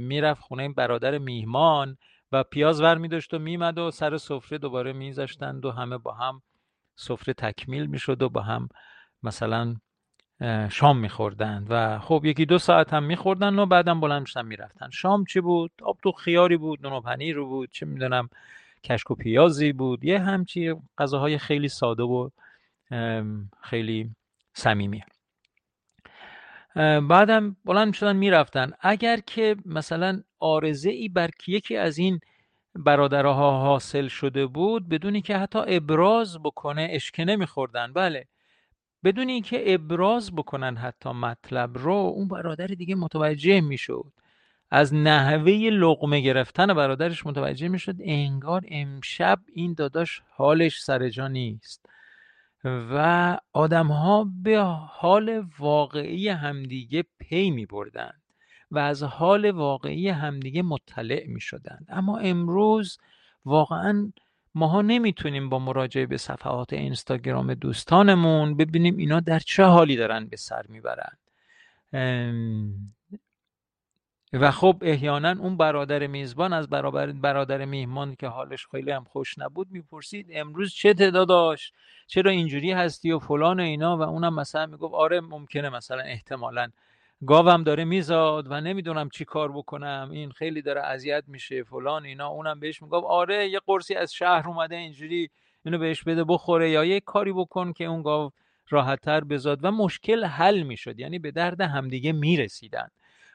[0.09, 1.97] می‌رفت خونه برادر میهمان
[2.33, 6.13] و پیاز ور می داشت و میمد و سر سفره دوباره میذاشتند و همه با
[6.13, 6.43] هم
[6.97, 8.69] سفره تکمیل می‌شد و با هم
[9.23, 9.77] مثلا
[10.71, 14.91] شام میخوردند و خب یکی دو ساعت هم میخوردن و بعدم بلند می‌شدن می‌رفتن.
[14.91, 18.29] شام چی بود؟ آب تو خیاری بود نون و پنیر بود چه می‌دونم
[18.85, 22.31] کشک و پیازی بود یه همچی غذاهای خیلی ساده و
[23.61, 24.11] خیلی
[24.55, 25.03] صمیمی.
[27.09, 28.73] بعدم بلند شدن می‌رفتن.
[28.81, 32.21] اگر که مثلا آرزه ای بر یکی از این
[32.75, 38.27] برادرها حاصل شده بود بدونی که حتی ابراز بکنه اشکنه میخوردن بله.
[39.05, 44.13] بدون که ابراز بکنن حتی مطلب رو اون برادر دیگه متوجه می‌شد.
[44.71, 51.87] از نحوه لقمه گرفتن برادرش متوجه می‌شد انگار امشب این داداش حالش سر جا نیست.
[52.65, 58.13] و آدمها به حال واقعی همدیگه پی می بردن
[58.71, 62.99] و از حال واقعی همدیگه مطلع می شدن اما امروز
[63.45, 64.13] واقعا
[64.55, 70.37] ماها نمی‌تونیم با مراجعه به صفحات اینستاگرام دوستانمون ببینیم اینا در چه حالی دارن به
[70.37, 71.17] سر می‌برن.
[74.33, 79.39] و خب احیانا اون برادر میزبان از برابر برادر میهمان که حالش خیلی هم خوش
[79.39, 81.75] نبود می‌پرسید امروز چه تعداد داشت؟
[82.07, 86.71] چرا اینجوری هستی و فلان و اینا؟ و اونم مثلا می‌گفت آره ممکنه مثلا احتمالا
[87.27, 90.09] گاوم داره میزاد و نمی‌دونم چی کار بکنم.
[90.13, 92.29] این خیلی داره اذیت میشه فلان اینا.
[92.29, 95.31] اونم بهش می‌گفت آره یه قرصی از شهر اومده اینجوری
[95.65, 96.71] اینو بهش بده بخوره.
[96.71, 98.31] یا یه کاری بکن که اون گاو
[98.71, 99.59] راحتتر بزاد.
[99.63, 100.99] و مشکل حل می‌شد.
[101.01, 102.89] یعنی به درد همدیگه می‌رسیدن.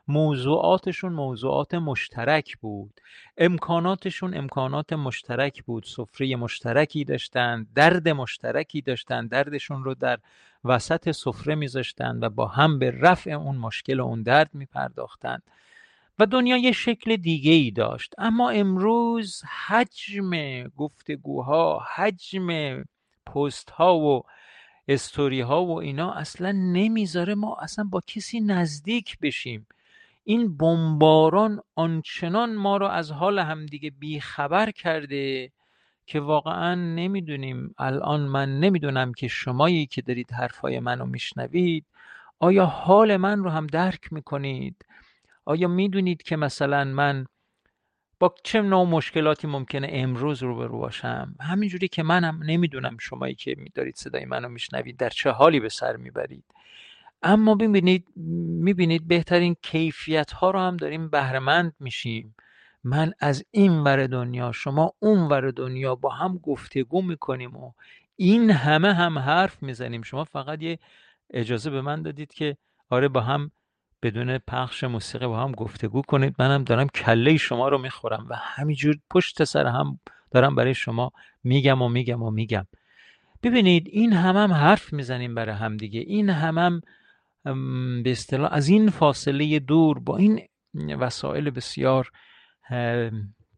[0.08, 3.02] موضوعاتشون موضوعات مشترک بود.
[3.38, 5.84] امکاناتشون امکانات مشترک بود.
[5.84, 10.20] سفره مشترکی داشتن درد مشترکی داشتن دردشون رو در
[10.66, 15.44] وسط سفره میذاشتن و با هم به رفع اون مشکل و اون درد میپرداختند
[16.20, 18.14] و دنیا یه شکل دیگه ای داشت.
[18.18, 22.48] اما امروز حجم گفتگوها حجم
[23.26, 24.24] پست ها و
[24.88, 29.68] استوری ها و اینا اصلا نمی‌ذاره ما اصلا با کسی نزدیک بشیم.
[30.30, 35.52] این بمباران آنچنان ما رو از حال همدیگه بیخبر کرده
[36.06, 37.76] که واقعا نمی‌دونیم.
[37.78, 41.86] الان من نمی‌دونم که شمایی که دارید حرفای منو میشنوید
[42.40, 44.86] آیا حال من رو هم درک می‌کنید؟
[45.46, 47.26] آیا می‌دونید که مثلا من
[48.20, 53.56] با چه نوع مشکلاتی ممکنه امروز رو رو باشم؟ همینجوری که منم نمی‌دونم شمایی که
[53.76, 56.44] دارید صدای منو میشنوید در چه حالی به سر می‌برید؟
[57.22, 58.06] اما ببینید
[58.62, 62.36] می‌بینید بهترین کیفیت ها رو هم داریم بهرهمند میشیم.
[62.84, 67.72] من از این ور دنیا شما اون ور دنیا با هم گفتگو می‌کنیم و
[68.16, 70.02] این همه هم حرف می‌زنیم.
[70.02, 70.80] شما فقط یه
[71.30, 72.58] اجازه به من دادید که
[72.90, 73.52] آره با هم
[74.04, 76.36] بدون پخش موسیقی با هم گفتگو کنید.
[76.40, 80.00] منم دارم کله شما رو می‌خورم و همینجور پشت سر هم
[80.32, 81.12] دارم برای شما
[81.44, 82.68] میگم و میگم و میگم.
[83.44, 86.82] ببینید این هم هم حرف می‌زنیم برای هم دیگه این هم هم
[88.04, 90.48] به اصطلاح از این فاصله دور با این
[91.00, 92.12] وسایل بسیار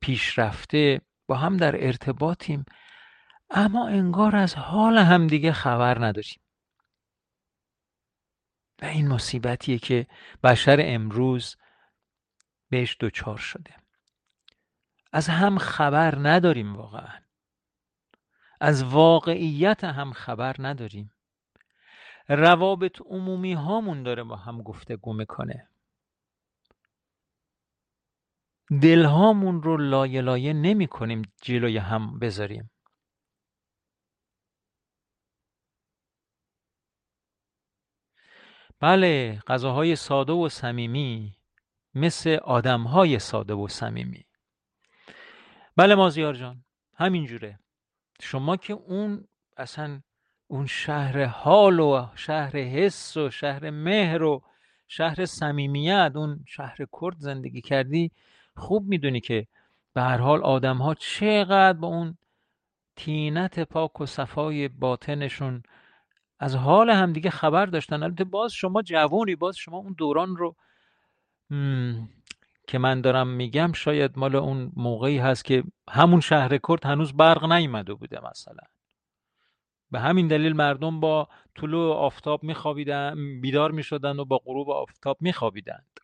[0.02, 2.66] پیشرفته با هم در ارتباطیم
[3.50, 6.40] اما انگار از حال همدیگه خبر نداریم
[8.82, 10.08] و این مصیبتیه که
[10.44, 11.56] بشر امروز
[12.70, 13.76] بهش دچار شده.
[15.14, 17.20] از هم خبر نداریم واقعا.
[18.62, 21.12] از واقعیت هم خبر نداریم.
[22.30, 25.68] روابط عمومی هامون داره با هم گفتگو می‌کنه.
[28.82, 32.70] دلهامون رو لایه لایه نمی کنیم جلوی هم بذاریم.
[38.80, 41.36] بله غذاهای ساده و صمیمی
[41.96, 44.26] مثل آدمهای ساده و صمیمی.
[45.76, 46.66] بله مازیار جان
[46.96, 47.60] همینجوره.
[48.22, 49.28] شما که اون
[49.58, 50.02] اصلا
[50.52, 54.44] اون شهر حال و شهر حس و شهر مهر و
[54.88, 58.12] شهر صمیمیت اون شهر کرد زندگی کردی
[58.56, 59.48] خوب می‌دونی که
[59.94, 62.18] به هر حال آدم ها چقدر با اون
[62.96, 65.64] تینت پاک و صفای باطنشون
[66.40, 68.04] از حال همدیگه خبر داشتن.
[68.04, 70.56] البته باز شما جوونی باز شما اون دوران رو
[72.68, 77.52] که من دارم میگم شاید مال اون موقعی هست که همون شهر کرد هنوز برق
[77.52, 78.64] نیومده بوده مثلا.
[79.92, 86.00] به همین دلیل مردم با طلوع آفتاب میخوابیدن بیدار می‌شدن و با غروب آفتاب میخوابیدند.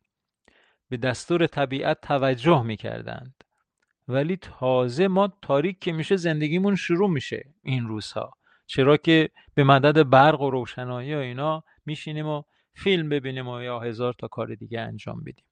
[0.89, 3.43] به دستور طبیعت توجه می‌کردند.
[4.07, 8.33] ولی تازه ما تاریک که میشه زندگیمون شروع میشه این روزها.
[8.67, 13.79] چرا که به مدد برق و روشنایی و اینا میشینیم و فیلم ببینیم و یا
[13.79, 15.45] هزار تا کار دیگه انجام بدیم.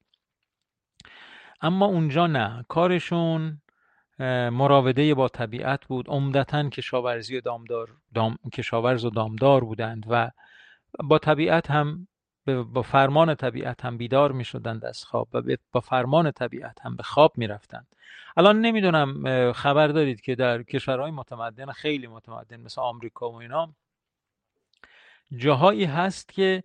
[1.61, 3.61] اما اونجا نه کارشون
[4.20, 6.09] مراوده با طبیعت بود.
[6.09, 10.32] عمدتا کشاورزی دامدار دام، کشاورز و دامدار بودند و
[11.03, 12.07] با طبیعت هم
[12.45, 15.41] با فرمان طبیعت هم بیدار می شدند از خواب و
[15.72, 17.88] با فرمان طبیعت هم به خواب می رفتند
[18.38, 23.74] الان نمی‌دونم خبر دارید که در کشورهای متمدن خیلی متمدن مثل آمریکا و اینا
[25.38, 26.64] جاهایی هست که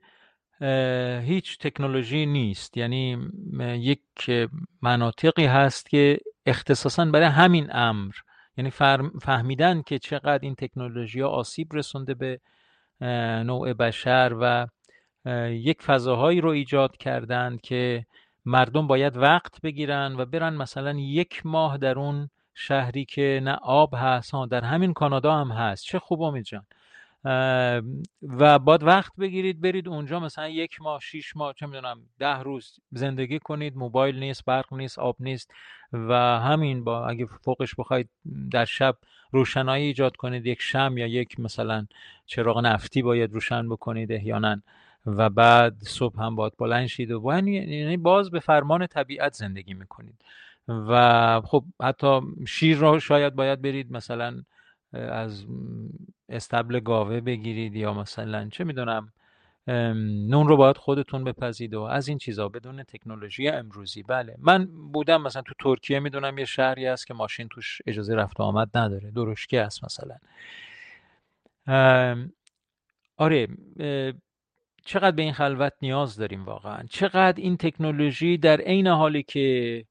[1.24, 2.76] هیچ تکنولوژی نیست.
[2.76, 3.30] یعنی
[3.60, 4.30] یک
[4.82, 8.14] مناطقی هست که اختصاصا برای همین امر.
[8.56, 8.70] یعنی
[9.22, 12.40] فهمیدن که چقدر این تکنولوژی آسیب رسونده به
[13.44, 14.66] نوع بشر و
[15.50, 18.06] یک فضاهایی رو ایجاد کردند که
[18.44, 23.94] مردم باید وقت بگیرن و برن مثلا یک ماه در اون شهری که نه آب
[23.96, 25.84] هست در همین کانادا هم هست.
[25.84, 26.66] چه خوب امید جان.
[27.24, 32.80] و باید وقت بگیرید برید اونجا مثلا یک ماه شیش ماه چه می‌دونم ده روز
[32.90, 33.76] زندگی کنید.
[33.76, 35.50] موبایل نیست برق نیست آب نیست
[35.92, 38.08] و همین با اگه فوقش بخواید
[38.50, 38.96] در شب
[39.32, 41.86] روشنایی ایجاد کنید یک شم یا یک مثلا
[42.26, 44.62] چراغ نفتی باید روشن بکنید احیانا
[45.06, 50.22] و بعد صبح هم باید بلند شید و یعنی باز به فرمان طبیعت زندگی می‌کنید.
[50.68, 54.42] و خب حتی شیر رو شاید باید برید مثلا
[54.92, 55.46] از
[56.28, 59.12] استبل گاوه بگیرید یا مثلا چه می‌دونم
[60.28, 64.02] نون رو باید خودتون بپزید و از این چیزا بدون تکنولوژی امروزی.
[64.02, 68.40] بله من بودم مثلا تو ترکیه می‌دونم یه شهری هست که ماشین توش اجازه رفت
[68.40, 70.16] و آمد نداره درشکی هست مثلا.
[73.16, 73.48] آره
[74.84, 79.84] چقدر به این خلوت نیاز داریم واقعا؟ چقدر این تکنولوژی در عین حالی که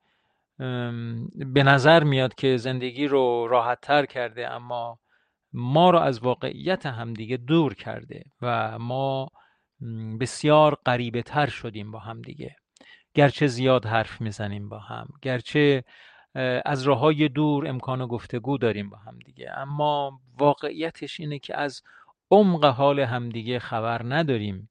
[1.36, 5.00] به نظر میاد که زندگی رو راحت تر کرده اما
[5.58, 9.30] ما رو از واقعیت همدیگه دور کرده و ما
[10.20, 12.56] بسیار غریبه تر شدیم با همدیگه.
[13.14, 15.84] گرچه زیاد حرف می‌زنیم با هم گرچه
[16.66, 19.52] از راه های دور امکان گفتگو داریم با همدیگه.
[19.58, 21.82] اما واقعیتش اینه که از
[22.32, 24.70] عمق حال همدیگه خبر نداریم.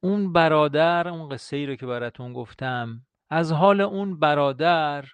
[0.00, 3.00] اون برادر اون قصه ای رو که براتون گفتم
[3.30, 5.04] از حال اون برادر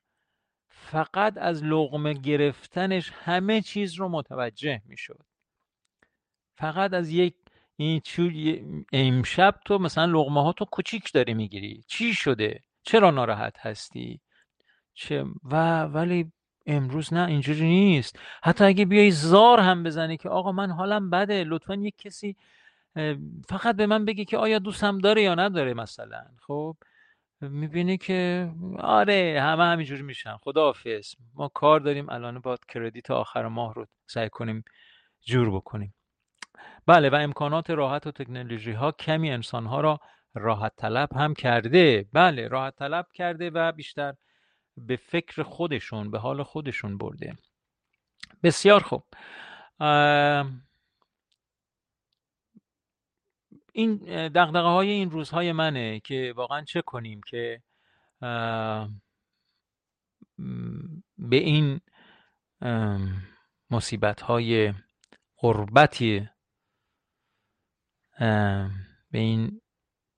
[0.94, 5.22] فقط از لغمه گرفتنش همه چیز رو متوجه می‌شد.
[6.56, 7.34] فقط از یک
[7.76, 8.00] این
[8.92, 11.84] امشب تو مثلا لغمه ها تو کوچیک داری می‌گیری.
[11.86, 14.20] چی شده؟ چرا ناراحت هستی؟
[14.94, 16.32] چه و ولی
[16.66, 18.18] امروز نه اینجوری نیست.
[18.42, 22.36] حتی اگه بیای زار هم بزنی که آقا من حالم بده لطفا یک کسی
[23.48, 26.76] فقط به من بگی که آیا دوستم داره یا نداره مثلا خب؟
[27.48, 30.36] می‌بینی که آره همه همینجوری میشن.
[30.36, 31.14] خداحافظ.
[31.34, 34.64] ما کار داریم الان با کردیت آخر ماه رو سعی کنیم
[35.20, 35.94] جور بکنیم.
[36.86, 40.00] بله و امکانات راحت و تکنولوژی ها کمی انسان ها را
[40.34, 42.06] راحت طلب هم کرده.
[42.12, 44.14] بله راحت طلب کرده و بیشتر
[44.76, 47.36] به فکر خودشون به حال خودشون برده.
[48.42, 49.04] بسیار خوب.
[53.76, 53.96] این
[54.28, 57.62] دقدقه های این روزهای منه که واقعا چه کنیم که
[61.18, 61.80] به این
[63.70, 64.74] مصیبت های
[65.36, 66.28] غربتی
[69.10, 69.60] به این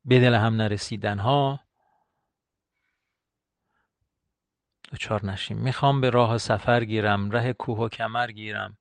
[0.04, 1.60] به دل هم نرسیدن ها
[4.92, 5.56] دچار نشیم.
[5.58, 8.78] می‌خوام به راه سفر گیرم ره کوه و کمر گیرم.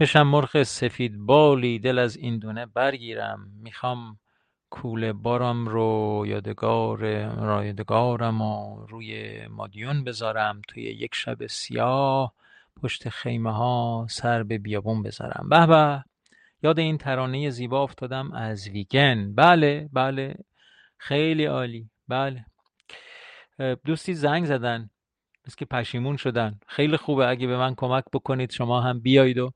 [0.00, 3.50] بشم مرغ سفید بالی دل از این دونه برگیرم.
[3.62, 4.18] می‌خوام
[4.70, 6.98] کوله بارم رو یادگار
[7.36, 10.62] را یادگارم و روی مادیون بذارم.
[10.68, 12.34] توی یک شب سیاه
[12.82, 15.48] پشت خیمه ها سر به بیابون بذارم.
[15.48, 16.04] به به
[16.62, 19.34] یاد این ترانه زیبا افتادم از ویگن.
[19.34, 20.34] بله بله.
[20.96, 21.90] خیلی عالی.
[22.08, 22.44] بله.
[23.84, 24.90] دوستی زنگ زدن.
[25.46, 26.60] بس که پشیمون شدن.
[26.66, 27.28] خیلی خوبه.
[27.28, 29.52] اگه به من کمک بکنید شما هم بیایید و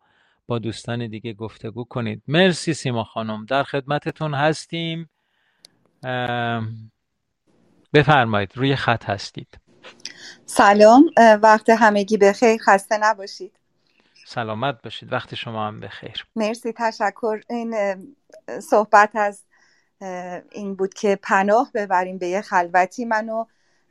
[0.48, 2.22] با دوستان دیگه گفتگو کنید.
[2.28, 3.44] مرسی سیما خانم.
[3.44, 5.10] در خدمتتون هستیم.
[7.94, 9.58] بفرمایید روی خط هستید.
[10.46, 11.10] سلام.
[11.42, 12.60] وقت همگی بخیر.
[12.62, 13.52] خسته نباشید.
[14.26, 15.12] سلامت باشید.
[15.12, 16.26] وقت شما هم بخیر.
[16.36, 16.72] مرسی.
[16.76, 17.40] تشکر.
[17.50, 17.74] این
[18.60, 19.42] صحبت از
[20.52, 23.04] این بود که پناه ببریم به یه خلوتی.
[23.04, 23.44] منو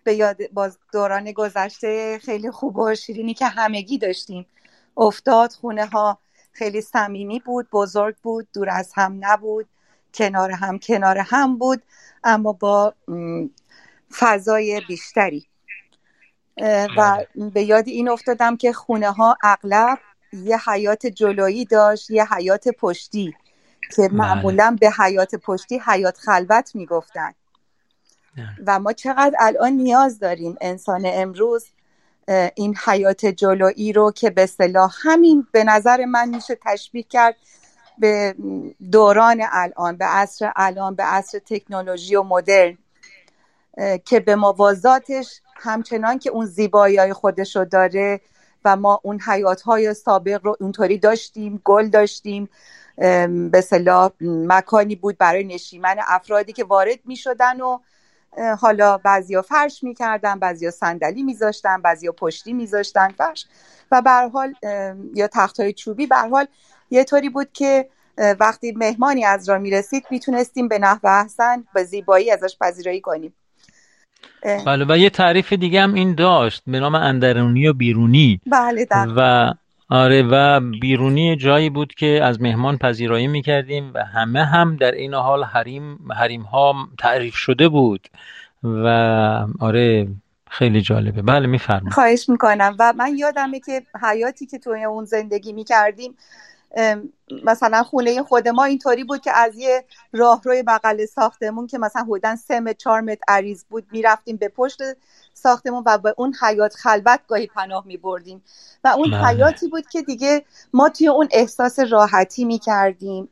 [0.04, 4.46] به یاد باز دوران گذشته خیلی خوب و شیرینی که همگی داشتیم
[4.98, 6.20] افتاد خونه ها
[6.58, 9.66] خیلی صمیمی بود بزرگ بود دور از هم نبود
[10.14, 11.84] کنار هم کنار هم بود
[12.24, 12.94] اما با
[14.18, 15.48] فضای بیشتری
[16.98, 17.50] و بله.
[17.50, 20.00] به یاد این افتادم که خونه ها اغلب
[20.34, 23.36] یه حیات جلویی داشت یه حیات پشتی
[23.96, 24.12] که بله.
[24.12, 27.34] معمولا به حیات پشتی حیات خلوت می‌گفتن
[28.68, 31.66] و ما چقدر الان نیاز داریم انسان امروز
[32.56, 37.36] این حیات جلویی رو که به صلاح همین به نظر من میشه تشبیه کرد
[37.98, 38.36] به
[38.92, 42.78] دوران الان به عصر الان به عصر تکنولوژی و مدرن
[44.06, 48.22] که به موازاتش همچنان که اون زیبایی های خودش رو داره
[48.66, 52.50] و ما اون حیات های سابق رو اونطوری داشتیم گل داشتیم
[53.52, 57.80] به صلاح مکانی بود برای نشیمن افرادی که وارد می شدن و
[58.60, 63.46] حالا بعضیا فرش می‌کردن بعضیا صندلی میذاشتن بعضیا پشتی میذاشتن فرش.
[63.92, 64.54] و به حال
[65.16, 66.08] یا تخت های چوبی.
[66.08, 66.48] به حال
[66.90, 67.90] یه طوری بود که
[68.40, 73.34] وقتی مهمانی از را می‌رسید می‌تونستیم به نحو احسن به زیبایی ازش پذیرایی کنیم.
[74.66, 78.42] بله و یه تعریف دیگه هم این داشت به نام اندرونی و بیرونی.
[78.46, 79.54] بله و
[79.90, 85.14] آره و بیرونی جایی بود که از مهمان پذیرایی می‌کردیم و همه هم در این
[85.14, 88.08] حال حریم حریم ها تعریف شده بود
[88.64, 88.88] و
[89.60, 90.08] آره
[90.50, 91.22] خیلی جالبه.
[91.22, 91.94] بله میفرمایید.
[91.94, 96.16] خواهش می‌کنم و من یادمه که حیاتی که توی اون زندگی می‌کردیم
[97.44, 102.36] مثلا خونه خود ما اینطوری بود که از یه راهروی بغل ساختمون که مثلا حدودا
[102.36, 104.78] سه متر چهار متر عریض بود می‌رفتیم به پشت
[105.38, 108.44] ساختمون و به اون حیات خلوت گاهی پناه می بردیم.
[108.84, 109.26] و اون بله.
[109.26, 113.30] حیاتی بود که دیگه ما توی اون احساس راحتی می کردیم.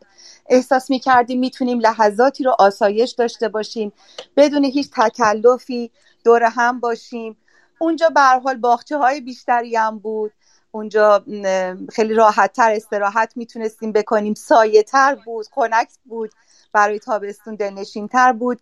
[0.49, 3.93] احساس می کردیم می‌تونیم لحظاتی رو آسایش داشته باشیم.
[4.37, 5.91] بدون هیچ تکلفی
[6.23, 7.37] دور هم باشیم.
[7.79, 10.31] اونجا به حال باغچه های بیشتری هم بود.
[10.71, 11.23] اونجا
[11.93, 14.33] خیلی راحت تر استراحت می‌تونستیم بکنیم.
[14.33, 16.31] سایه تر بود خنک بود
[16.73, 18.61] برای تابستون دلنشین تر بود.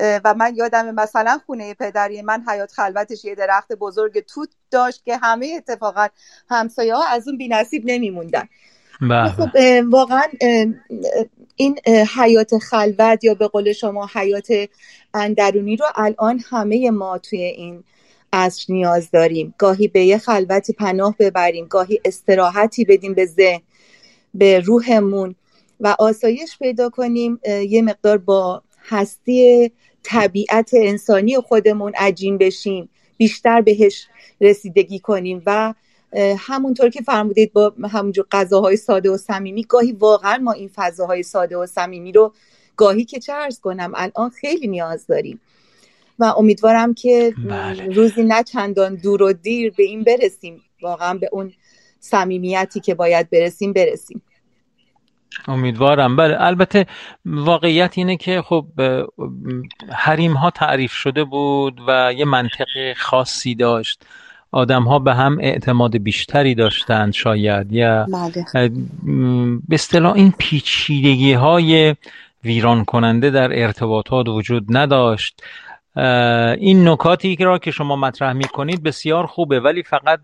[0.00, 5.16] و من یادم مثلا خونه پدری من حیات خلوتش یه درخت بزرگ توت داشت که
[5.16, 6.06] همه اتفاقا
[6.50, 8.48] همسایه ها از اون بینصیب نمیموندن.
[9.00, 9.28] بله.
[9.28, 9.48] خب
[9.90, 10.22] واقعا
[11.56, 11.78] این
[12.16, 14.48] حیات خلوت یا به قول شما حیات
[15.14, 17.84] اندرونی رو الان همه ما توی این
[18.32, 19.54] عصر نیاز داریم.
[19.58, 23.60] گاهی به یه خلوتی پناه ببریم گاهی استراحتی بدیم به ذهن
[24.34, 25.34] به روحمون
[25.80, 27.40] و آسایش پیدا کنیم.
[27.68, 29.72] یه مقدار با هستی
[30.02, 34.06] طبیعت انسانی خودمون عجین بشیم بیشتر بهش
[34.40, 35.74] رسیدگی کنیم و
[36.38, 41.56] همونطور که فرمودید با همونجور غذاهای ساده و صمیمی گاهی واقعا ما این فضاهای ساده
[41.56, 42.32] و صمیمی رو
[42.76, 45.40] گاهی که چه ارز کنم الان خیلی نیاز داریم
[46.18, 47.86] و امیدوارم که بله.
[47.86, 51.52] روزی نه چندان دور و دیر به این برسیم واقعا به اون
[52.00, 54.22] صمیمیتی که باید برسیم برسیم
[55.48, 56.16] امیدوارم.
[56.16, 56.86] بله البته
[57.24, 58.66] واقعیت اینه که خب
[59.92, 64.06] حریم ها تعریف شده بود و یه منطق خاصی داشت.
[64.52, 67.72] آدم ها به هم اعتماد بیشتری داشتند شاید.
[67.72, 68.70] یا بله.
[69.68, 71.94] به اصطلاح این پیچیدگی های
[72.44, 75.42] ویران کننده در ارتباطات وجود نداشت.
[76.58, 80.20] این نکاتی را که شما مطرح می کنید بسیار خوبه ولی فقط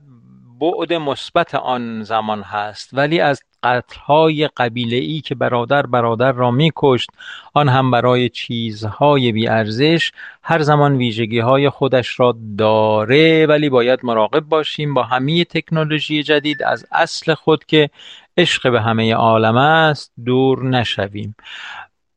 [0.61, 2.90] بعد مثبت آن زمان هست.
[2.92, 7.11] ولی از قتلهای قبیله ای که برادر برادر را میکشت
[7.54, 14.40] آن هم برای چیزهای بیارزش هر زمان ویژگی های خودش را داره ولی باید مراقب
[14.40, 16.62] باشیم با همه تکنولوژی جدید.
[16.62, 17.90] از اصل خود که
[18.36, 21.34] عشق به همه عالم است دور نشویم.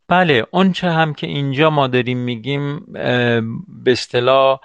[0.08, 2.80] بله آنچه هم که اینجا ما داریم میگیم
[3.84, 4.60] به اصطلاح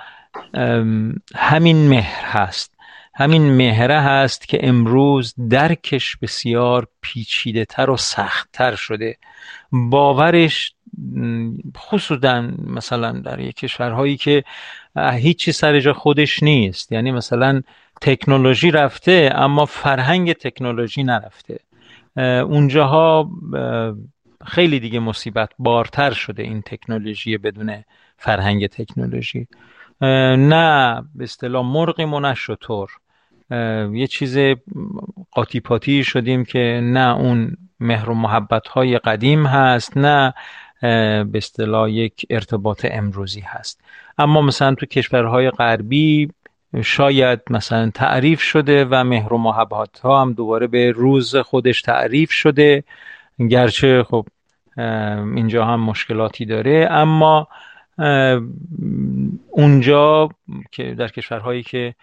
[1.34, 2.75] همین مهر هست.
[3.18, 9.16] همین مهره هست که امروز درکش بسیار پیچیده تر و سختتر شده.
[9.72, 10.72] باورش
[11.76, 14.44] خصوصا مثلا در یک کشورهایی که
[14.96, 16.92] هیچی سر جا خودش نیست.
[16.92, 17.62] یعنی مثلا
[18.00, 21.60] تکنولوژی رفته اما فرهنگ تکنولوژی نرفته.
[22.42, 23.30] اونجاها
[24.46, 27.84] خیلی دیگه مصیبت بارتر شده این تکنولوژی بدون
[28.16, 29.46] فرهنگ تکنولوژی.
[30.00, 32.90] نه به اصطلاح مرغیم و نه شطور
[33.92, 34.38] یه چیز
[35.30, 40.34] قاطی پاتی شدیم که نه اون مهر و محبت های قدیم هست نه
[40.80, 43.80] به اصطلاح یک ارتباط امروزی هست.
[44.18, 46.30] اما مثلا تو کشورهای غربی
[46.82, 52.32] شاید مثلا تعریف شده و مهر و محبت ها هم دوباره به روز خودش تعریف
[52.32, 52.84] شده.
[53.50, 54.26] گرچه خب
[55.36, 56.88] اینجا هم مشکلاتی داره.
[56.90, 57.48] اما
[59.50, 60.28] اونجا
[60.72, 61.94] که در کشورهایی که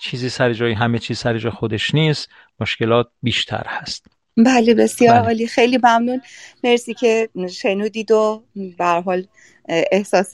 [0.00, 2.28] چیزی سر جای همه چیز سر جای خودش نیست
[2.60, 4.06] مشکلات بیشتر هست.
[4.36, 5.24] بله بسیار بله.
[5.24, 5.46] عالی.
[5.46, 6.22] خیلی ممنون.
[6.64, 8.44] مرسی که شنودید و
[8.78, 9.26] به حال
[9.68, 10.32] احساس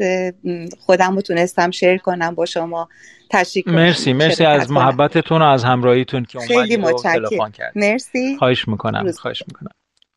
[0.80, 2.88] خودم رو تونستم شیر کنم با شما
[3.30, 7.52] تشریک مرسی مرسی از محبتتون و از همراهیتون که خیلی متشکرم.
[7.76, 8.36] مرسی.
[8.38, 9.70] خواهش می‌کنم روز خواهش می‌کنم.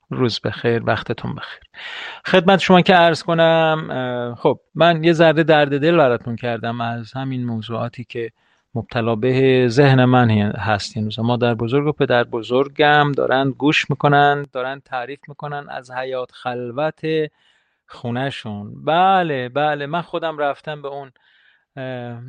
[0.10, 1.64] روز بخیر وقتتون بخیر.
[2.26, 7.46] خدمت شما که عرض کنم خب من یه ذره درد دل براتون کردم از همین
[7.46, 8.32] موضوعاتی که
[8.76, 11.24] مبتلا به ذهن من هست این روزا.
[11.24, 17.02] مادر بزرگ و پدر بزرگم دارن گوش می‌کنن دارن تعریف می‌کنن از حیات خلوت
[17.88, 18.84] خونهشون.
[18.86, 21.12] بله بله من خودم رفتم به اون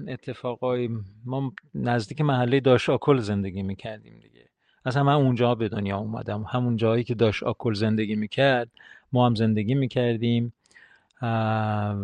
[0.08, 0.88] اتفاقای
[1.24, 4.44] ما نزدیک محله داش آکل زندگی می‌کردیم دیگه.
[4.86, 6.42] اصلا من اونجا به دنیا اومدم.
[6.42, 8.68] همون جایی که داش آکل زندگی می‌کرد
[9.12, 10.52] ما هم زندگی می‌کردیم.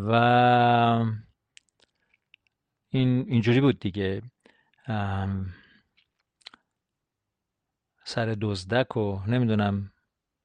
[0.08, 1.04] و
[2.96, 4.22] این اینجوری بود دیگه.
[8.04, 9.92] سر دزدک و نمی‌دونم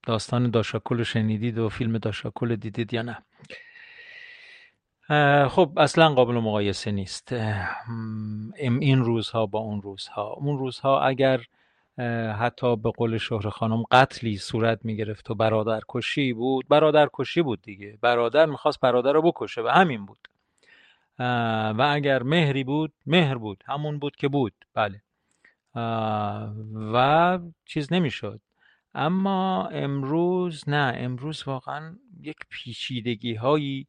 [0.03, 3.17] داستان داشاکل رو شنیدید و فیلم داشاکل دیدید یا نه.
[5.47, 7.33] خب اصلا قابل مقایسه نیست.
[8.57, 10.27] این روزها با اون روزها.
[10.33, 11.41] اون روزها اگر
[12.39, 17.41] حتی به قول شهر خانم قتلی صورت می گرفت و برادر کشی بود برادر کشی
[17.41, 17.97] بود دیگه.
[18.01, 20.27] برادر می‌خواست برادر رو بکشه و همین بود.
[21.77, 24.53] و اگر مهری بود مهر بود همون بود که بود.
[24.73, 25.01] بله.
[26.93, 28.41] و چیز نمی‌شد.
[28.93, 33.87] اما امروز نه امروز واقعا یک پیچیدگی هایی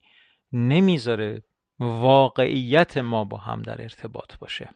[0.53, 1.43] نمی‌ذاره
[1.79, 4.69] واقعیت ما با هم در ارتباط باشه.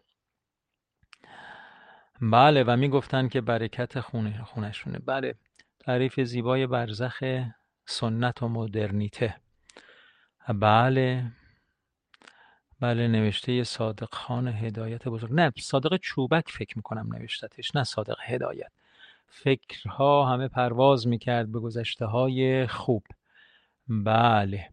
[2.20, 5.34] بله و می‌گفتن که برکت خونه خونشونه بله
[5.80, 7.42] تعریف زیبای برزخ
[7.86, 9.34] سنت و مدرنیته.
[10.48, 11.32] بله.
[12.80, 15.32] بله نوشته صادق خان هدایت بزرگ.
[15.32, 17.76] نه صادق چوبک فکر می‌کنم نوشتتش.
[17.76, 18.70] نه صادق هدایت.
[19.30, 23.02] فکرها همه پرواز می‌کرد به گذشته های خوب.
[23.88, 24.68] بله.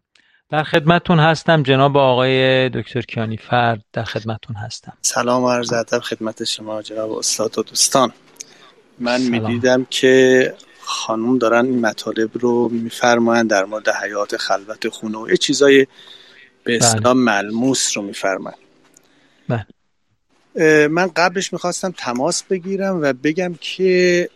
[0.50, 3.84] در خدمتون هستم جناب آقای دکتر کیانی فرد.
[3.92, 4.92] در خدمتون هستم.
[5.02, 8.12] سلام و عرض ادب خدمت شما جناب استاد و دوستان.
[8.98, 15.30] من می‌دیدم که خانم دارن این مطالب رو میفرمایند در مورد حیات خلوت خونه و
[15.30, 15.86] یه چیزای
[16.64, 16.86] به بله.
[16.86, 18.58] اصطلاح ملموس رو میفرمایند
[19.48, 19.66] بله.
[20.88, 24.28] من قبلش می‌خواستم تماس بگیرم و بگم که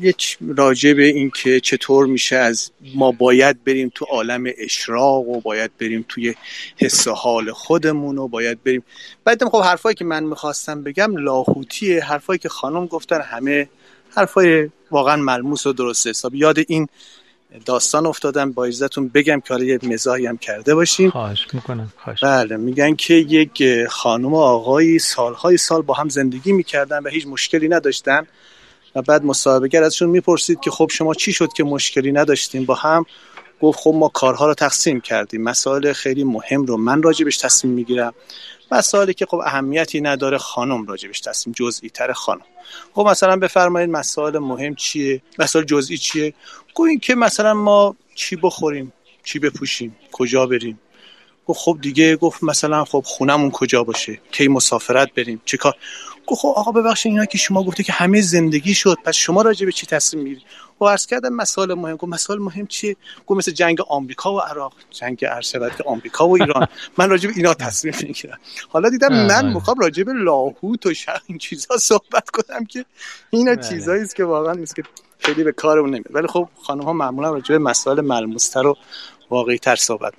[0.00, 0.14] یه
[0.56, 5.70] راجع به این که چطور میشه از ما باید بریم تو عالم اشراق و باید
[5.80, 6.34] بریم توی
[6.76, 8.82] حس و حال خودمون و باید بریم
[9.24, 13.68] بعدم خب حرفایی که من می‌خواستم بگم لاهوتیه حرفایی که خانم گفتن همه
[14.10, 16.88] حرفای واقعا ملموس و درست حساب یاد این
[17.64, 21.10] داستان افتادم با عزتون بگم که حالا یه مزاحی هم کرده باشیم.
[21.10, 21.92] خواهش می‌کنم.
[22.04, 22.24] خواهش.
[22.24, 27.26] بله میگن که یک خانم و آقایی سالهای سال با هم زندگی می‌کردن و هیچ
[27.26, 28.26] مشکلی نداشتن
[28.94, 33.04] و بعد مصاحبهگر ازشون می‌پرسید که خب شما چی شد که مشکلی نداشتین؟ با هم
[33.60, 35.42] گفت خب ما کارها رو تقسیم کردیم.
[35.42, 38.12] مسائل خیلی مهم رو من راجبش تصمیم می‌گیرم.
[38.70, 42.40] مسائلی که خب اهمیتی نداره خانم راجبش تصمیم جزئی تر خانم.
[42.92, 46.34] خب مثلا بفرمایید مسائل مهم چیه؟ مسائل جزئی چیه؟
[46.76, 48.92] گفت این که مثلا ما چی بخوریم
[49.24, 50.80] چی بپوشیم کجا بریم؟
[51.46, 55.74] گفت خب دیگه گفت مثلا خب خونمون کجا باشه؟ کی مسافرت بریم؟ چه کار؟
[56.26, 59.66] گفت خب آقا ببخشید اینا که شما گفته که همه زندگی شد پس شما راجع
[59.66, 60.42] به چی تصمیم می‌گیری
[60.80, 61.96] و عرض کردم مسائل مهم.
[61.96, 62.96] گفت مسائل مهم چیه؟
[63.26, 64.72] گفت مثل جنگ آمریکا و عراق.
[64.90, 66.66] جنگ عرض شود که آمریکا و ایران.
[66.98, 68.38] من راجع به اینا تصمیم می‌گیرم.
[68.68, 69.26] حالا دیدم.
[69.26, 70.92] من می‌خوام راجع به لاهوت و
[71.26, 72.84] این چیزا صحبت کنم که
[73.30, 73.68] اینا بله.
[73.68, 74.82] چیزایی است که واقعا نیست که
[75.18, 78.76] خیلی به کارمون نمیاد ولی خب خانم ها معمولا راجع به مسائل ملموستر و
[79.30, 80.12] واقعی تر صحبت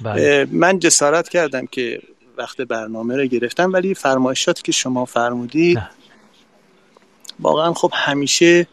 [0.00, 0.22] بله.
[0.22, 2.02] اه، من جسارت کردم که
[2.38, 5.90] وقت برنامه رو گرفتم ولی فرمایشاتی که شما فرمودید نه.
[7.40, 8.66] واقعا خب همیشه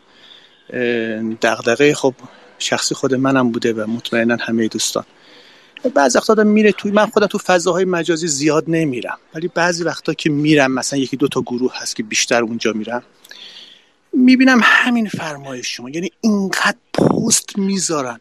[1.42, 2.14] دغدغه خب
[2.60, 5.04] شخصی خود منم بوده و مطمئنا همه دوستان
[5.94, 10.14] بعضی وقتا آدم میره توی من خودم تو فضاهای مجازی زیاد نمیرم ولی بعضی وقتا
[10.14, 13.04] که میرم مثلا یکی دو تا گروه هست که بیشتر اونجا میرم
[14.14, 15.90] می‌بینم همین فرمایش شما.
[15.90, 18.20] یعنی اینقدر پست می‌ذارن.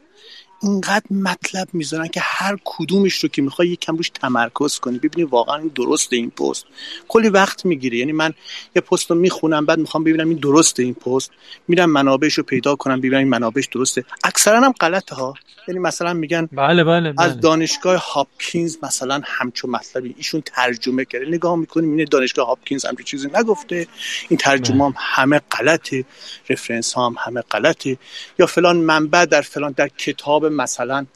[0.63, 4.99] اینقدر مطلب می‌ذارن که هر کدومش رو که می‌خوای یکم روش تمرکز کنی.
[4.99, 6.65] ببینی واقعا این درسته این پست.
[7.09, 7.99] کلی وقت می‌گیره.
[7.99, 8.33] یعنی من
[8.77, 11.31] یه پست رو می‌خونم بعد می‌خوام ببینم این درسته این پست.
[11.69, 14.05] میرم منابعش رو پیدا کنم ببینم این منابعش درسته.
[14.25, 15.35] اکثرا هم غلطه ها.
[15.69, 17.27] یعنی مثلا میگن بله بله بله.
[17.27, 20.15] از دانشگاه هاپکینز مثلا همچون مطلبی.
[20.17, 21.27] ایشون ترجمه کرده.
[21.27, 23.87] نگاه می‌کنیم اینه دانشگاه هاپکینز همچون چیزی نگفته.
[24.29, 26.05] این ترجمه هم همه غلطه.
[26.51, 27.99] رفرنس ها هم همه غلطه.
[28.39, 31.07] یا فلان منبع در فلان در کتاب مثلا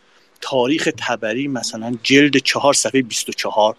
[0.41, 3.77] تاریخ تبری مثلا جلد چهار صفحه 24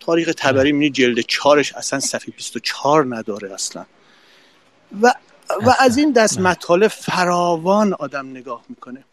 [0.00, 3.86] تاریخ تبری می‌بینی جلد چهارش اصلا صفحه 24 نداره اصلا.
[5.02, 5.14] و
[5.62, 6.40] و از این دست.
[6.40, 9.04] مطالب فراوان آدم نگاه می‌کنه.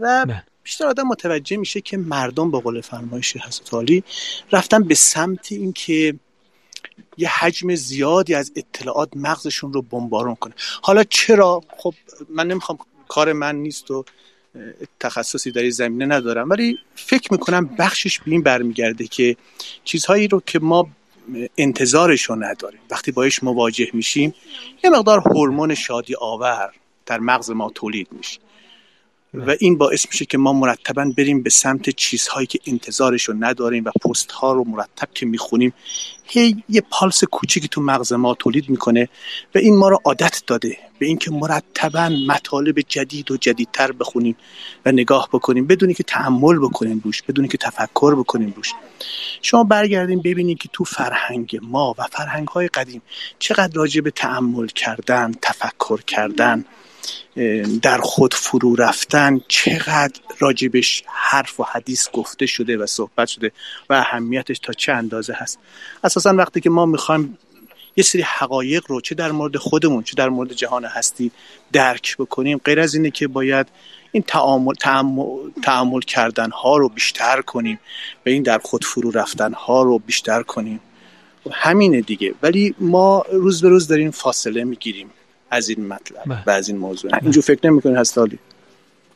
[0.00, 0.26] و.
[0.62, 4.04] بیشتر آدم متوجه میشه که مردم به قول فرمایش حضرت عالی
[4.52, 6.14] رفتن به سمت اینکه
[7.16, 10.54] یه حجم زیادی از اطلاعات مغزشون رو بمبارون کنه.
[10.82, 11.94] حالا چرا؟ خب
[12.28, 12.78] من نمی‌خوام
[13.08, 14.04] کار من نیست و
[15.00, 19.36] تخصصی در این زمینه ندارم ولی فکر می‌کنم بخشش به این برمیگرده که
[19.84, 20.88] چیزهایی رو که ما
[21.58, 22.80] انتظارش رو نداریم.
[22.90, 24.34] وقتی باش مواجه میشیم
[24.84, 26.72] یه مقدار هورمون شادی آور
[27.06, 28.38] در مغز ما تولید میشه.
[29.34, 33.84] و این باعث میشه که ما مرتبا بریم به سمت چیزهایی که انتظارش رو نداریم
[33.84, 35.72] و پست ها رو مرتب که می‌خونیم
[36.24, 39.08] هی یه پالس کوچیکی تو مغز ما تولید می‌کنه
[39.54, 44.36] و این ما رو عادت داده به اینکه مرتبا مطالب جدید و جدیدتر بخونیم
[44.86, 48.72] و نگاه بکنیم بدونی که تحمل بکنیم روش بدونی که تفکر بکنیم روش.
[49.42, 53.02] شما برگردین ببینید که تو فرهنگ ما و فرهنگ های قدیم
[53.38, 56.64] چقدر راجع به تحمل کردن تفکر کردن
[57.82, 63.52] در خود فرو رفتن چقدر راجبش حرف و حدیث گفته شده و صحبت شده
[63.90, 65.58] و اهمیتش تا چه اندازه هست.
[66.04, 67.38] اساسا وقتی که ما می‌خوایم
[67.96, 71.30] یه سری حقایق رو چه در مورد خودمون چه در مورد جهان هستی
[71.72, 73.66] درک بکنیم غیر از اینه که باید
[74.12, 74.74] این تعامل,
[75.62, 77.80] تعامل, کردن ها رو بیشتر کنیم
[78.26, 80.80] و این در خود فرو رفتن ها رو بیشتر کنیم.
[81.52, 82.34] همینه دیگه.
[82.42, 85.10] ولی ما روز به روز داریم فاصله می‌گیریم.
[85.50, 86.42] از این مطلب بله.
[86.46, 87.10] و از این موضوع.
[87.22, 88.38] اینجور فکر نمی‌کنی هست حالی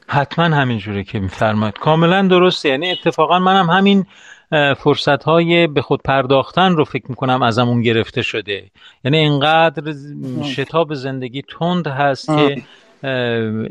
[0.06, 2.68] حتما همینجوره که میفرمایید کاملا درسته.
[2.68, 4.06] یعنی اتفاقا منم همین
[4.78, 8.64] فرصت های به خود پرداختن رو فکر می‌کنم ازمون گرفته شده.
[9.04, 9.94] یعنی اینقدر
[10.44, 12.62] شتاب زندگی تند هست که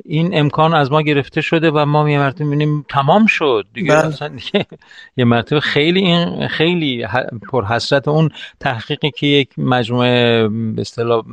[0.06, 4.06] این امکان از ما گرفته شده و ما یه مرتبه می‌بینیم تمام شد دیگه بله.
[4.06, 4.66] اصلا دیگه
[5.18, 8.30] یه مرتبه خیلی این خیلی ح- پرحسرت اون
[8.60, 11.24] تحقیقی که یک مجموعه به اصطلاح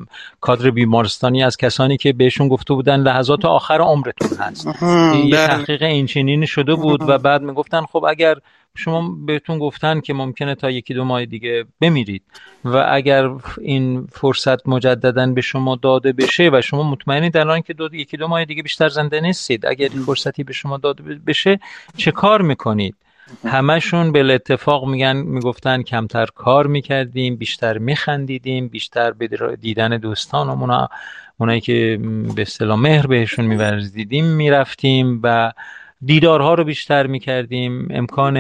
[0.41, 5.47] کادر بیمارستانی از کسانی که بهشون گفته بودن لحظات آخر عمرتون هست یه بله.
[5.47, 8.35] تحقیق این چنینی شده بود و بعد می‌گفتن خب اگر
[8.77, 12.23] شما بهتون گفتن که ممکنه تا یکی دو ماه دیگه بمیرید
[12.65, 17.95] و اگر این فرصت مجددا به شما داده بشه و شما مطمئنید الان که دو
[17.95, 21.61] یکی دو ماه دیگه بیشتر زنده نیستید اگر این فرصتی به شما داده بشه
[21.97, 22.95] چه کار می‌کنید؟
[23.45, 30.89] همشون به اتفاق میگن می‌گفتن کمتر کار می‌کردیم بیشتر میخندیدیم بیشتر به دیدن دوستانمون
[31.39, 32.01] اونایی که
[32.37, 35.53] به اصطلاح مهر بهشون میورزیدیم می‌رفتیم و
[36.05, 38.35] دیدارها رو بیشتر می‌کردیم امکان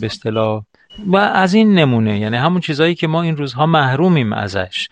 [0.00, 0.62] به اصطلاح
[1.06, 2.18] و از این نمونه.
[2.18, 4.88] یعنی همون چیزهایی که ما این روزها محرومیم ازش.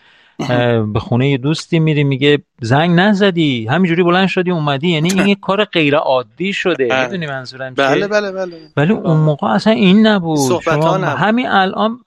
[0.93, 3.67] به خونه یه دوستی میری میگه زنگ نزدی.
[3.67, 4.89] همینجوری بلند شدی اومدی.
[4.89, 6.89] یعنی این یک کار غیر عادی شده.
[6.89, 7.05] بله.
[7.05, 10.63] می‌دونی منظورم بله چیه؟ بله بله ولی اون موقع اصلا این نبود.
[10.63, 11.19] شما نبود.
[11.19, 11.99] همین الان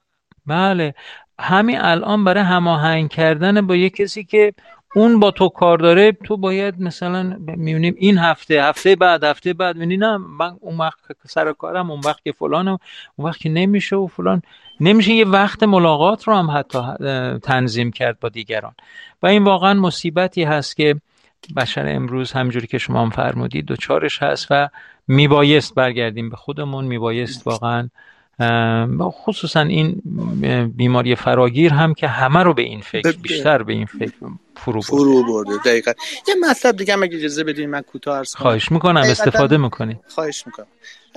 [0.46, 0.94] بله.
[1.38, 4.54] همین الان برای هماهنگ کردن با یه کسی که
[4.94, 9.76] اون با تو کار داره تو باید مثلا می‌بینیم این هفته هفته بعد هفته بعد
[9.76, 12.78] می‌بینی نه من اون وقت سر کارم اون وقت که فلانم
[13.16, 14.42] اون وقت که نمیشه و فلان.
[14.80, 16.78] نمیشه یه وقت ملاقات رو هم حتی
[17.38, 18.74] تنظیم کرد با دیگران.
[19.22, 20.96] و این واقعا مصیبتی هست که
[21.56, 24.68] بشر امروز همجوری که شما هم فرمودید دوچارش هست و
[25.08, 26.84] میبایست برگردیم به خودمون.
[26.84, 27.88] میبایست واقعا
[29.10, 30.02] خصوصا این
[30.76, 34.12] بیماری فراگیر هم که همه رو به این فکر بیشتر به این فکر
[34.56, 35.92] فرو برد فرو برده دقیقا.
[36.28, 38.42] یه مطلب دیگه هم اگه اجازه بدین من کوتاه عرض کنم.
[38.42, 40.66] خواهش می‌کنم استفاده می‌کنید خواهش می‌کنم.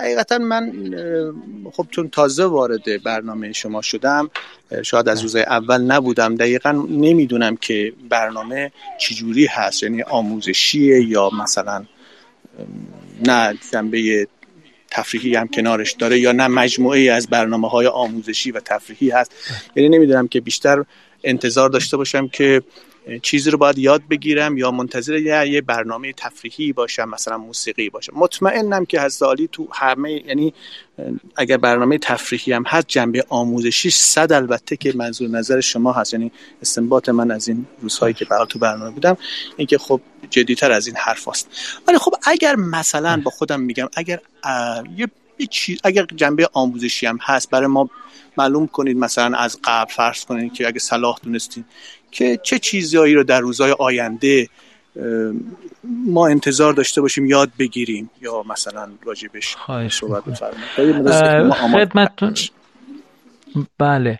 [0.00, 0.72] حقیقتا من
[1.72, 4.30] خب چون تازه وارد برنامه شما شدم
[4.82, 11.84] شاید از روزهای اول نبودم دقیقا نمی‌دونم که برنامه چجوری هست یعنی آموزشیه یا مثلا
[13.26, 14.28] نه جنبه
[14.90, 19.32] تفریحی هم کنارش داره یا نه مجموعه ای از برنامه های آموزشی و تفریحی هست.
[19.76, 20.84] یعنی نمی‌دونم که بیشتر
[21.24, 22.62] انتظار داشته باشم که
[23.22, 28.12] چیزی رو باید یاد بگیرم یا منتظر یه, برنامه تفریحی باشم مثلا موسیقی باشم.
[28.16, 30.54] مطمئنم که حضرت علی تو همه یعنی
[31.36, 36.14] اگر برنامه تفریحی هم هست جنبه آموزشی صد البته که منظور نظر شما هست.
[36.14, 36.32] یعنی
[36.62, 39.16] استنباط من از این روزهایی که برای تو برنامه بودم
[39.56, 40.00] اینکه خب
[40.30, 41.48] جدیتر از این حرف هست
[41.88, 44.20] ولی خب اگر مثلا با خودم میگم اگر
[44.96, 45.08] یه
[45.50, 47.90] چیز اگر جنبه آموزشی هم هست برای ما
[48.38, 51.64] معلوم کنید مثلا از قبل فرض کنید که اگه صلاح دونستین
[52.10, 54.48] که چه چیزهایی رو در روزهای آینده
[56.06, 59.56] ما انتظار داشته باشیم یاد بگیریم یا مثلا راجبش
[59.90, 61.08] صحبت بفرمایید.
[61.72, 62.34] خدمتتون
[63.78, 64.18] بله.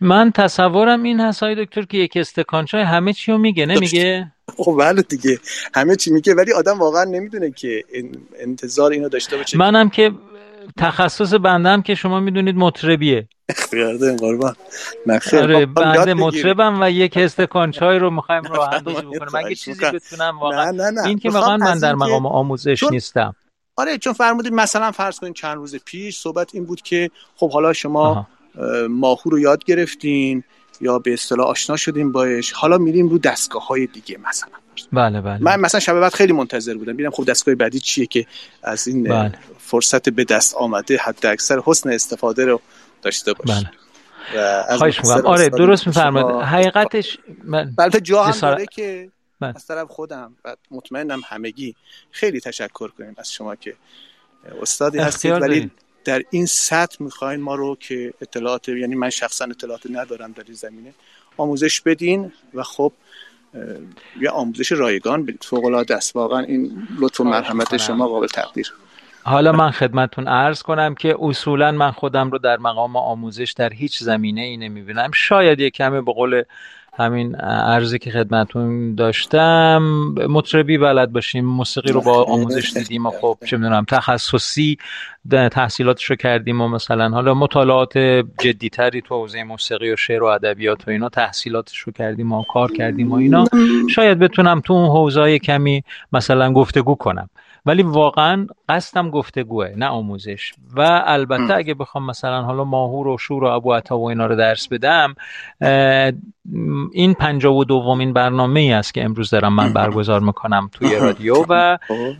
[0.00, 4.32] من تصورم این هست های دکتر که یک استکان چای همه چی رو میگه نمیگه؟
[4.56, 5.38] خب بله دیگه.
[5.74, 9.58] همه چی میگه ولی آدم واقعا نمی‌دونه که ان- انتظار اینو داشته باشه.
[9.58, 10.10] منم که
[10.78, 13.28] تخصص بندم که شما می‌دونید مطربیه.
[13.48, 14.54] اختیار قربان.
[15.06, 16.14] نه خیر آره بنده.
[16.14, 19.84] مطربم و یک استکان چای رو می‌خوایم راه اندازی بکنیم اگه چیزی.
[19.84, 20.70] بتونم واقعا.
[20.70, 21.06] نه نه نه.
[21.06, 23.34] این که واقعا من در مقام آموزش چون- نیستم.
[23.76, 27.72] آره چون فرمودید مثلا فرض کنید چند روز پیش صحبت این بود که خب حالا
[27.72, 28.26] شما
[28.90, 30.44] ماهو رو یاد گرفتین
[30.80, 32.52] یا به اصطلاح آشنا شدیم باش.
[32.52, 34.52] حالا میریم رو دستگاه های دیگه مثلا.
[34.92, 35.38] بله بله.
[35.38, 36.92] من مثلا شب بعد خیلی منتظر بودم.
[36.92, 38.26] ببینم خب دستگاه بعدی چیه که
[38.62, 39.32] از این بله.
[39.58, 42.60] فرصت به دست آمده حد اکثر حسن استفاده رو
[43.02, 43.70] داشته باش بله.
[44.78, 45.26] خواهش می‌کنم.
[45.26, 49.10] آره درست شما- میفرمایید حقیقتش من البته جا هم داره که
[49.40, 49.52] بله.
[49.56, 51.74] از طرف خودم و مطمئنم همگی
[52.10, 53.74] خیلی تشکر کنیم از شما که
[54.62, 55.32] استادی هستید.
[55.32, 55.70] ولی دارید.
[56.04, 60.54] در این سطح می‌خواین ما رو که اطلاعات یعنی من شخصا اطلاعات ندارم در این
[60.54, 60.94] زمینه
[61.36, 62.92] آموزش بدین و خب
[64.20, 66.16] یه آموزش رایگان فوق العاده است.
[66.16, 67.76] واقعا این لطف و مرحمت.
[67.76, 68.72] شما قابل تقدیر.
[69.22, 73.98] حالا من خدمتون عرض کنم که اصولا من خودم رو در مقام آموزش در هیچ
[73.98, 75.10] زمینه ای نمی‌بینم.
[75.14, 76.42] شاید یک کمی به قول
[76.98, 79.78] همین عرضی که خدمتون داشتم.
[80.28, 81.44] مطربی بلد باشیم.
[81.44, 84.78] موسیقی رو با آموزش دیدیم و خب چه می‌دونم تخصصی
[85.52, 87.98] تحصیلاتش رو کردیم و مثلا حالا مطالعات
[88.38, 92.72] جدیتری تو حوزه موسیقی و شعر و ادبیات و اینا تحصیلاتش رو کردیم و کار
[92.72, 93.44] کردیم و اینا.
[93.90, 97.30] شاید بتونم تو اون حوزه کمی مثلا گفتگو کنم.
[97.68, 100.52] ولی واقعا قصدم گفتگوه نه آموزش.
[100.76, 104.36] و البته اگه بخوام مثلا حالا ماهور و شور و ابو عطا و اینا رو
[104.36, 105.14] درس بدم
[106.92, 111.44] این پنجاه و دومین برنامه ای است که امروز دارم من برگزار می‌کنم توی رادیو
[111.48, 112.12] و خب.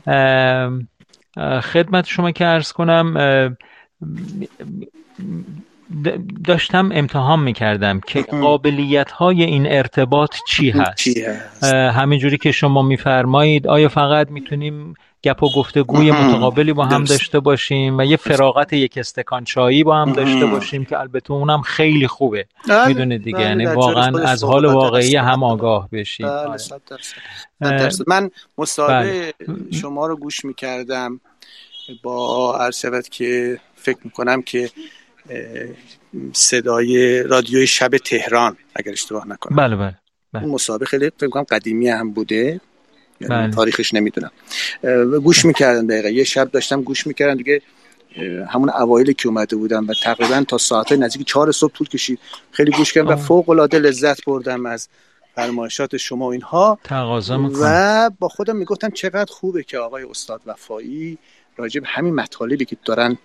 [1.60, 3.14] خدمت شما که عرض کنم
[6.44, 12.82] داشتم امتحان می‌کردم که قابلیت های این ارتباط چی هست, چی هست؟ همینجوری که شما
[12.82, 18.72] میفرمایید آیا فقط می‌تونیم گپ و گفتگوی متقابلی با هم داشته باشیم و یه فراغت
[18.72, 22.46] یک استکان چایی با هم داشته باشیم که البته اونم خیلی خوبه.
[22.68, 25.16] بله، می‌دونه دیگه بله، یعنی واقعا از حال واقعی.
[25.16, 26.26] هم آگاه بشیم.
[26.26, 26.58] بله،
[27.60, 27.90] آره.
[28.06, 29.34] من مصاحبه.
[29.80, 31.20] شما رو گوش می‌کردم
[32.02, 34.70] با عرض شود که فکر می‌کنم که
[36.32, 39.56] صدای رادیوی شب تهران اگر اشتباه نکنم.
[39.56, 39.94] بله بله
[40.32, 40.42] بله.
[40.42, 42.60] اون مصاحبه خیلی فکر کنم قدیمی هم بوده.
[43.20, 43.50] یعنی بله.
[43.50, 44.30] تاریخش نمی‌دونم.
[44.82, 46.08] و گوش می‌کردم دقیقا.
[46.08, 47.62] یه شب داشتم گوش می‌کردم دیگه
[48.48, 52.18] همون اوایلی که اومده بودم و تقریبا تا ساعت نزدیک چهار صبح طول کشید.
[52.50, 53.16] خیلی گوش کردم و.
[53.16, 54.88] فوق العاده لذت بردم از
[55.34, 56.78] فرمایشات شما و اینها.
[56.84, 61.18] تقاضا و با خودم می‌گفتم چقدر خوبه که آقای استاد وفایی
[61.56, 63.18] راجع به همین مطالبی که دارن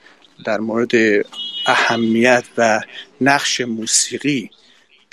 [0.46, 0.92] در مورد
[1.68, 2.82] اهمیت و
[3.22, 4.50] نقش موسیقی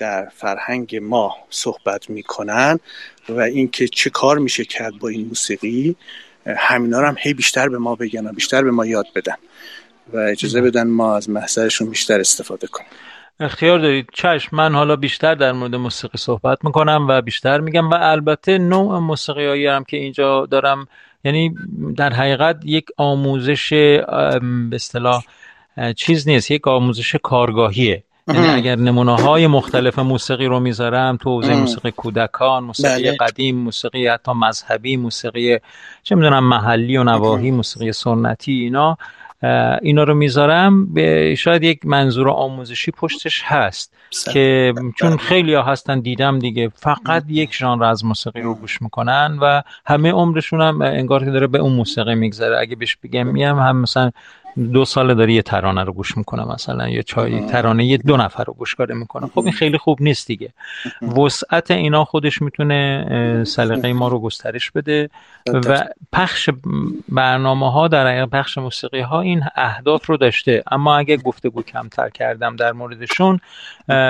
[0.00, 2.78] در فرهنگ ما صحبت می‌کنن
[3.28, 5.96] و اینکه چه کار میشه کرد با این موسیقی
[6.46, 9.34] همینا رو هم هی بیشتر به ما بگن و بیشتر به ما یاد بدن
[10.12, 12.88] و اجازه بدن ما از محضرشون بیشتر استفاده کنیم.
[13.40, 14.08] اختیار دارید.
[14.14, 18.98] چشم من حالا بیشتر در مورد موسیقی صحبت می‌کنم و بیشتر میگم و البته نوع
[18.98, 20.88] موسیقی هایی هم که اینجا دارم
[21.24, 21.54] یعنی
[21.96, 25.24] در حقیقت یک آموزش به اصطلاح
[25.96, 26.50] چیز نیست.
[26.50, 28.02] یک آموزش کارگاهیه.
[28.34, 28.48] یعنی.
[28.48, 31.54] اگر نمونه های مختلف موسیقی رو می‌ذارم تو حوزه.
[31.54, 33.16] موسیقی کودکان موسیقی بله.
[33.16, 35.58] قدیم موسیقی حتی مذهبی موسیقی
[36.02, 38.98] چه می‌دونم محلی و نواحی موسیقی سنتی اینا
[39.82, 44.32] اینا رو می‌ذارم به شاید یک منظور آموزشی پشتش هست صد.
[44.32, 45.18] که چون بله.
[45.18, 50.12] خیلی ها هستن دیدم دیگه فقط یک ژانر از موسیقی رو گوش می‌کنن و همه
[50.12, 54.10] عمرشون هم انگار که داره به اون موسیقی میگذره اگه بهش بگم میم هم مثلا
[54.72, 58.44] دو سال داره یه ترانه رو گوش می‌کنه مثلا یا چای ترانه یه دو نفر
[58.44, 59.26] رو گوش کاره می‌کنه.
[59.26, 60.52] خب این خیلی خوب نیست دیگه.
[61.16, 65.10] وسعت اینا خودش می‌تونه سلیقه ما رو گسترش بده
[65.46, 66.50] و پخش
[67.08, 70.62] برنامه ها در پخش موسیقی ها این اهداف رو داشته.
[70.70, 73.40] اما اگه گفتگو کمتر کردم در موردشون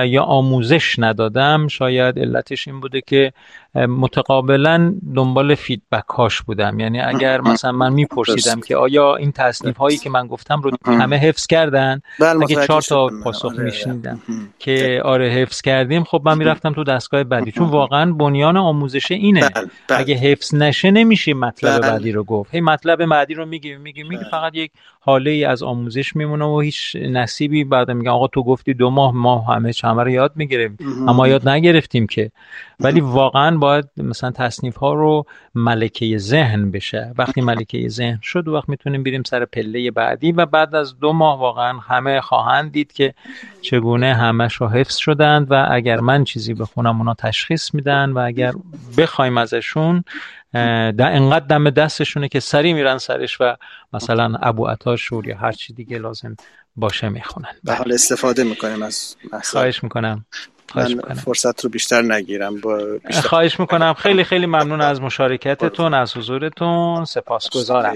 [0.07, 3.33] یا آموزش ندادم شاید علتش این بوده که
[3.75, 6.81] متقابلا دنبال فیدبک هاش بودم.
[6.81, 11.17] یعنی اگر مثلا من میپرسیدم که آیا این تصنیف هایی که من گفتم رو همه
[11.17, 13.23] حفظ کردن؟ بله، اگه چهار تا شدم.
[13.23, 13.65] پاسخ آره.
[13.65, 14.21] میشنیدم.
[14.59, 17.53] که آره حفظ کردیم خب من می‌رفتم تو دستگاه بعدی.
[17.53, 19.41] چون واقعا بنیان آموزش اینه.
[19.41, 20.01] بله، بله.
[20.01, 21.81] اگه حفظ نشه نمیشه مطلب.
[21.81, 22.55] بعدی رو گفت.
[22.55, 24.71] هی مطلب بعدی رو میگی میگی میگی فقط یک
[25.03, 29.15] حاله ای از آموزش میمونه و هیچ نصیبی بعد میگن آقا تو گفتی دو ماه
[29.15, 30.77] ما همه همه رو یاد می‌گیریم.
[31.09, 32.31] اما یاد نگرفتیم که.
[32.81, 35.25] ولی واقعا باید مثلا تصنیف ها رو
[35.55, 37.13] ملکه ذهن بشه.
[37.19, 41.39] وقتی ملکه ذهن شد وقت می‌تونیم بریم سر پله بعدی و بعد از دو ماه
[41.39, 43.15] واقعا همه خواهند دید که
[43.63, 48.53] چگونه همش رو حفظ شدند و اگر من چیزی بخونم اونا تشخیص میدن و اگر
[48.99, 50.05] بخوایم ازشون
[50.53, 53.57] در انقدر دم دستشونه که سری میرن سرش و
[53.93, 56.37] مثلا ابو عطاشور یا هر چی دیگه لازم
[56.77, 57.49] باشه می‌خونن.
[57.65, 60.25] به حال استفاده می‌کنیم از خواهش می‌کنم.
[60.73, 61.15] خواهش من می‌کنم.
[61.15, 63.95] فرصت رو بیشتر نگیرم با بیشتر خواهش می‌کنم.
[63.95, 67.05] خیلی خیلی ممنون از مشارکتتون از حضورتون.
[67.05, 67.95] سپاسگزارم.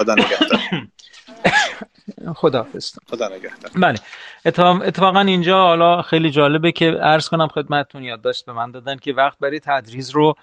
[0.00, 0.60] خدا نگهدار.
[2.34, 2.92] خداحافظ.
[3.10, 3.70] خدا نگهدار.
[3.76, 3.98] بله.
[4.46, 9.12] اتفاق- اتفاقا اینجا حالا خیلی جالبه که عرض کنم خدمتتون یادداشت به من دادن که
[9.12, 10.34] وقت برای تدریس رو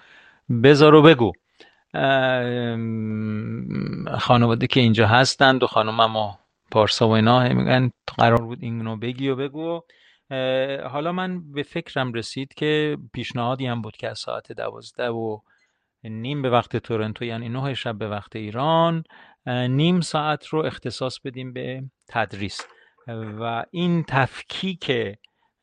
[0.62, 1.32] بذار و بگو.
[4.18, 6.32] خانواده که اینجا هستند و خانومم و
[6.70, 9.80] پارسا و اینا میگن قرار بود اینو بگی و بگو.
[10.90, 15.38] حالا من به فکرم رسید که پیشنهادی هم بود که از ساعت دوازده و
[16.04, 19.04] نیم به وقت تورنتو یعنی نه شب به وقت ایران
[19.46, 22.60] نیم ساعت رو اختصاص بدیم به تدریس.
[23.40, 24.92] و این تفکیک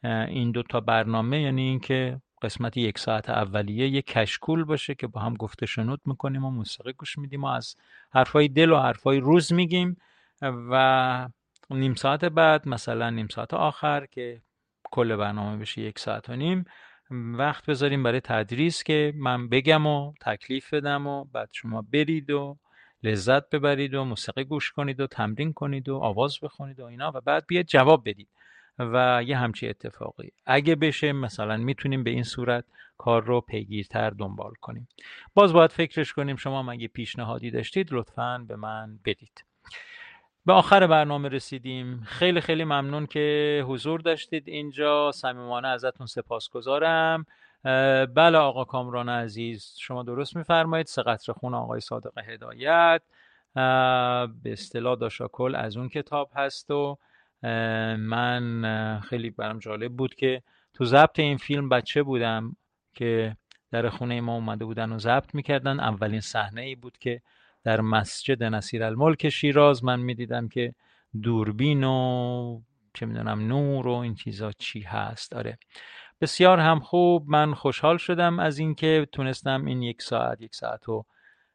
[0.03, 5.21] این دو تا برنامه یعنی اینکه قسمت یک ساعت اولیه یک کشکول باشه که با
[5.21, 7.75] هم گفته شنود می‌کنیم و موسیقی گوش میدیم و از
[8.11, 9.97] حرفای دل و حرفای روز میگیم.
[10.41, 11.29] و
[11.69, 14.41] نیم ساعت بعد مثلا نیم ساعت آخر که
[14.91, 16.65] کل برنامه بشه یک ساعت و نیم
[17.11, 22.57] وقت بذاریم برای تدریس که من بگم و تکلیف بدم و بعد شما برید و
[23.03, 27.21] لذت ببرید و موسیقی گوش کنید و تمرین کنید و آواز بخونید و اینا و
[27.21, 28.29] بعد بیاد جواب بدید.
[28.79, 30.31] و یه همچی اتفاقی.
[30.45, 32.65] اگه بشه مثلا می‌تونیم به این صورت
[32.97, 34.87] کار رو پیگیرتر دنبال کنیم.
[35.33, 39.43] باز باید فکرش کنیم شما هم اگه پیشنهادی داشتید لطفا به من بدید.
[40.45, 42.03] به آخر برنامه رسیدیم.
[42.05, 45.11] خیلی خیلی ممنون که حضور داشتید اینجا.
[45.11, 47.25] صمیمانه ازتون سپاسگزارم.
[48.13, 50.87] بله آقا کامران عزیز شما درست میفرمایید.
[50.87, 53.01] سه قطره خون آقای صادق هدایت.
[54.43, 56.97] به اصطلاح داشاکل از اون کتاب هست و
[57.97, 60.43] من خیلی برام جالب بود که
[60.73, 62.55] تو ضبط این فیلم بچه بودم
[62.93, 63.37] که
[63.71, 65.79] در خونه ما اومده بودن و ضبط می‌کردن.
[65.79, 67.21] اولین صحنه ای بود که
[67.63, 70.73] در مسجد نصیر الملک شیراز من می‌دیدم که
[71.21, 72.61] دوربین و
[72.93, 75.33] چه می‌دونم نور و این چیزا چی هست.
[75.33, 75.57] آره.
[76.21, 77.29] بسیار هم خوب.
[77.29, 81.05] من خوشحال شدم از اینکه تونستم این یک ساعت یک ساعت و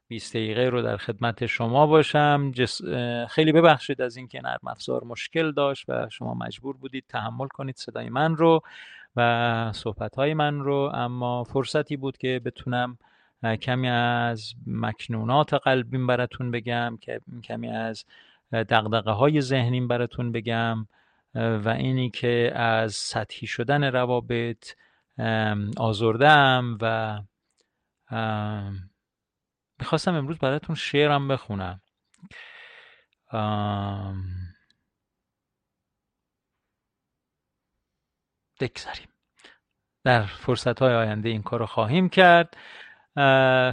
[0.09, 2.53] 20 دقیقه رو در خدمت شما باشم.
[3.29, 8.09] خیلی ببخشید از اینکه نرم افزار مشکل داشت و شما مجبور بودید تحمل کنید صدای
[8.09, 8.61] من رو
[9.17, 10.91] و صحبت های من رو.
[10.95, 12.99] اما فرصتی بود که بتونم
[13.61, 16.99] کمی از مکنونات قلبیم براتون بگم
[17.45, 18.05] کمی از
[18.53, 20.87] دقدقه های ذهنیم براتون بگم
[21.35, 24.75] و اینی که از سطحی شدن روابط
[25.77, 27.19] آزردم و
[29.83, 31.81] می‌خواستم امروز براتون شعرم بخونم.
[38.61, 39.09] بگذاریم.
[40.05, 42.57] در فرصت های آینده این کار رو خواهیم کرد.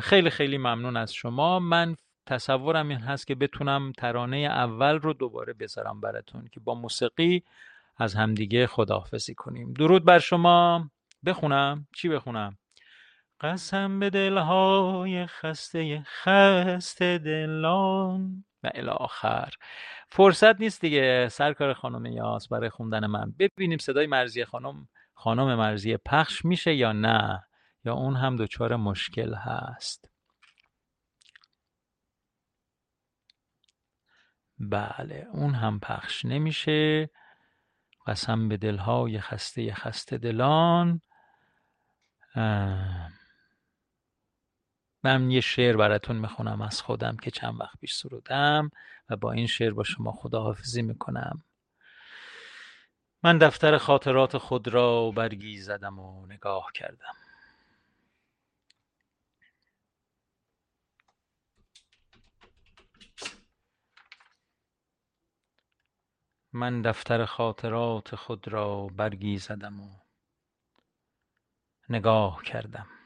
[0.02, 1.60] خیلی خیلی ممنون از شما.
[1.60, 1.96] من
[2.26, 7.44] تصورم این هست که بتونم ترانه اول رو دوباره بذارم براتون که با موسیقی
[7.98, 9.74] از همدیگه خداحافظی کنیم.
[9.74, 10.90] درود بر شما.
[11.26, 11.88] بخونم.
[11.96, 12.58] چی بخونم؟
[13.42, 18.44] قسم به دلهای خسته خسته دلان.
[18.64, 19.50] و آخر.
[20.10, 21.28] فرصت نیست دیگه.
[21.32, 23.34] سرکار خانم یاس برای خوندن من.
[23.40, 27.44] ببینیم صدای مرزی خانم خانم مرزی پخش میشه یا نه
[27.86, 30.10] یا اون هم دچار مشکل هست.
[34.60, 37.10] بله اون هم پخش نمیشه.
[38.08, 41.02] قسم به دلهای خسته خسته دلان.
[45.04, 48.72] من یه شعر براتون می‌خونم از خودم که چند وقت پیش سرودم
[49.10, 51.44] و با این شعر با شما خداحافظی می‌کنم.
[53.24, 57.14] من دفتر خاطرات خود را برگی زدم و نگاه کردم.
[66.54, 69.90] من دفتر خاطرات خود را برگی زدم و
[71.90, 72.99] نگاه کردم.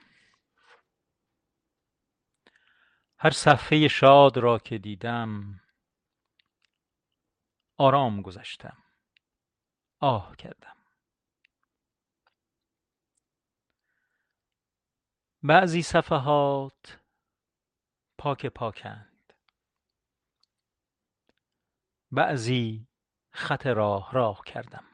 [3.24, 5.60] هر صفحه شاد را که دیدم
[7.78, 8.78] آرام گذشتم.
[10.00, 10.76] آه کردم.
[15.44, 17.00] بعضی صفحات
[18.18, 19.34] پاک پاکند.
[22.12, 22.88] بعضی
[23.32, 24.86] خط راه راه کردم.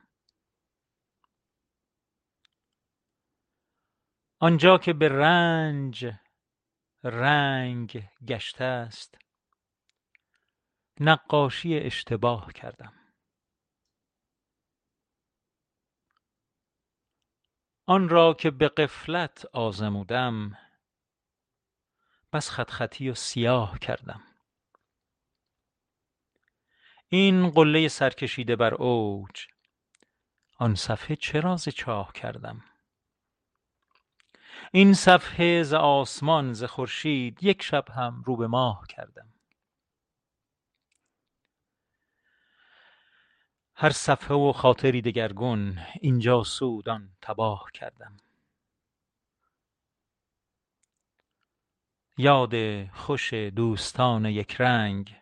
[4.39, 6.11] آنجا که به رنج
[7.03, 9.17] رنگ گشته است.
[10.99, 12.93] نقاشی اشتباه کردم.
[17.85, 20.57] آن را که به قفلت آزمودم
[22.33, 24.23] بس خط خطی و سیاه کردم.
[27.09, 29.47] این قله سرکشیده بر اوج
[30.57, 32.68] آن صفحه چرا چاه کردم؟
[34.71, 39.33] این صفحه ز آسمان ز خورشید یک شب هم رو به ماه کردم.
[43.75, 48.17] هر صفحه و خاطری دگرگون اینجا سودان تباه کردم.
[52.17, 55.15] یاد خوش دوستان یک رنگ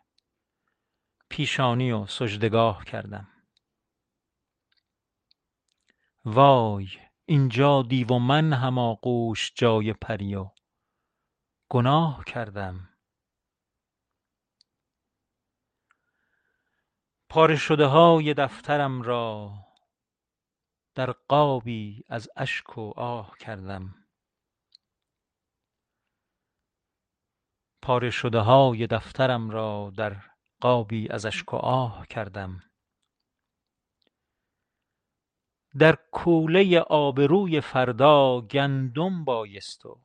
[1.29, 3.27] پیشانی و سجدگاه کردم.
[6.25, 6.87] وای
[7.29, 10.49] اینجا دیو و من هم آغوش جای پری و
[11.69, 12.89] گناه کردم.
[17.29, 19.53] پاره شده های دفترم را
[20.95, 23.95] در قابی از اشک و آه کردم.
[27.81, 30.21] پاره شده های دفترم را در
[30.61, 32.66] قابی از اشک و آه کردم.
[35.79, 40.01] در کوله آبروی فردا گندم بایست و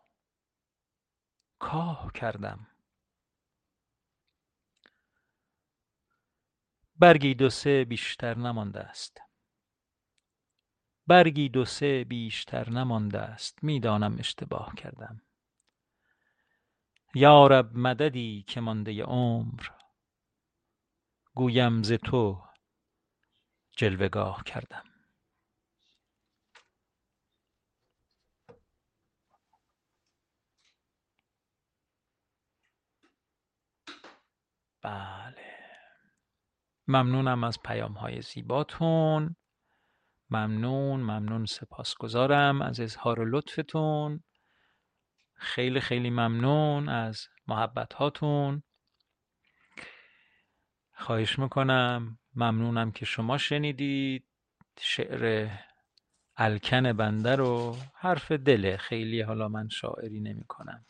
[1.58, 2.66] کاه کردم.
[6.96, 9.20] برگی دو سه بیشتر نمانده است.
[11.06, 13.64] برگی دو سه بیشتر نمانده است.
[13.64, 15.22] می‌دانم اشتباه کردم.
[17.14, 19.62] یارب مددی که مانده عمر.
[21.34, 22.44] گویم ز تو
[23.76, 24.91] جلوگاه کردم.
[34.82, 35.52] بله.
[36.88, 39.36] ممنونم از پیام های زیباتون.
[40.30, 42.62] ممنون ممنون سپاسگزارم.
[42.62, 44.24] از اظهار لطفتون.
[45.34, 48.62] خیلی خیلی ممنون از محبت هاتون
[50.94, 52.18] خواهش می‌کنم.
[52.34, 54.26] ممنونم که شما شنیدید.
[54.78, 55.50] شعر
[56.36, 57.76] الکن بنده رو.
[57.94, 60.84] حرف دله خیلی حالا من شاعری نمی کنم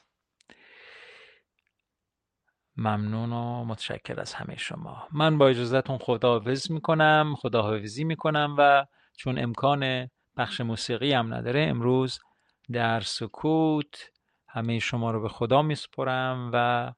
[2.77, 5.09] ممنون و متشکر از همه شما.
[5.13, 8.87] من با اجازهتون خداحافظ می‌کنم خداحافظی می‌کنم و
[9.17, 12.21] چون امکان بخش موسیقی هم نداره امروز
[12.73, 14.11] در سکوت
[14.49, 16.93] همه شما رو به خدا میسپرم و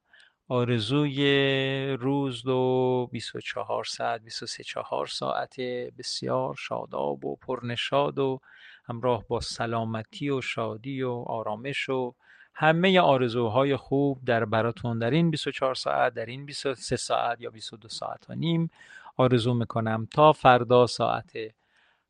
[0.47, 5.59] آرزوی روز و 24 ساعت 23 4 ساعت
[5.97, 8.39] بسیار شاداب و پرنشاد و
[8.85, 12.15] همراه با سلامتی و شادی و آرامش و
[12.55, 17.89] همه آرزوهای خوب در براتون در این 24 ساعت در این 23 ساعت یا 22
[17.89, 18.69] ساعت و نیم
[19.17, 20.07] آرزو می‌کنم.
[20.11, 21.33] تا فردا ساعت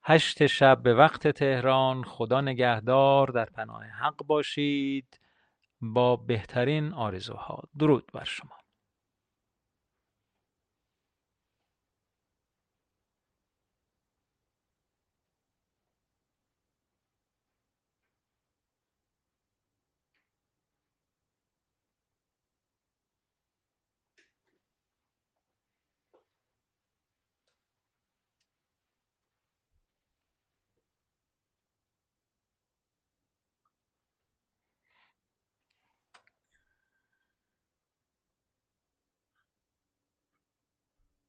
[0.04, 2.04] هشت شب به وقت تهران.
[2.04, 3.28] خدا نگهدار.
[3.28, 5.20] در پناه حق باشید.
[5.82, 7.64] با بهترین آرزوها.
[7.80, 8.55] درود بر شما.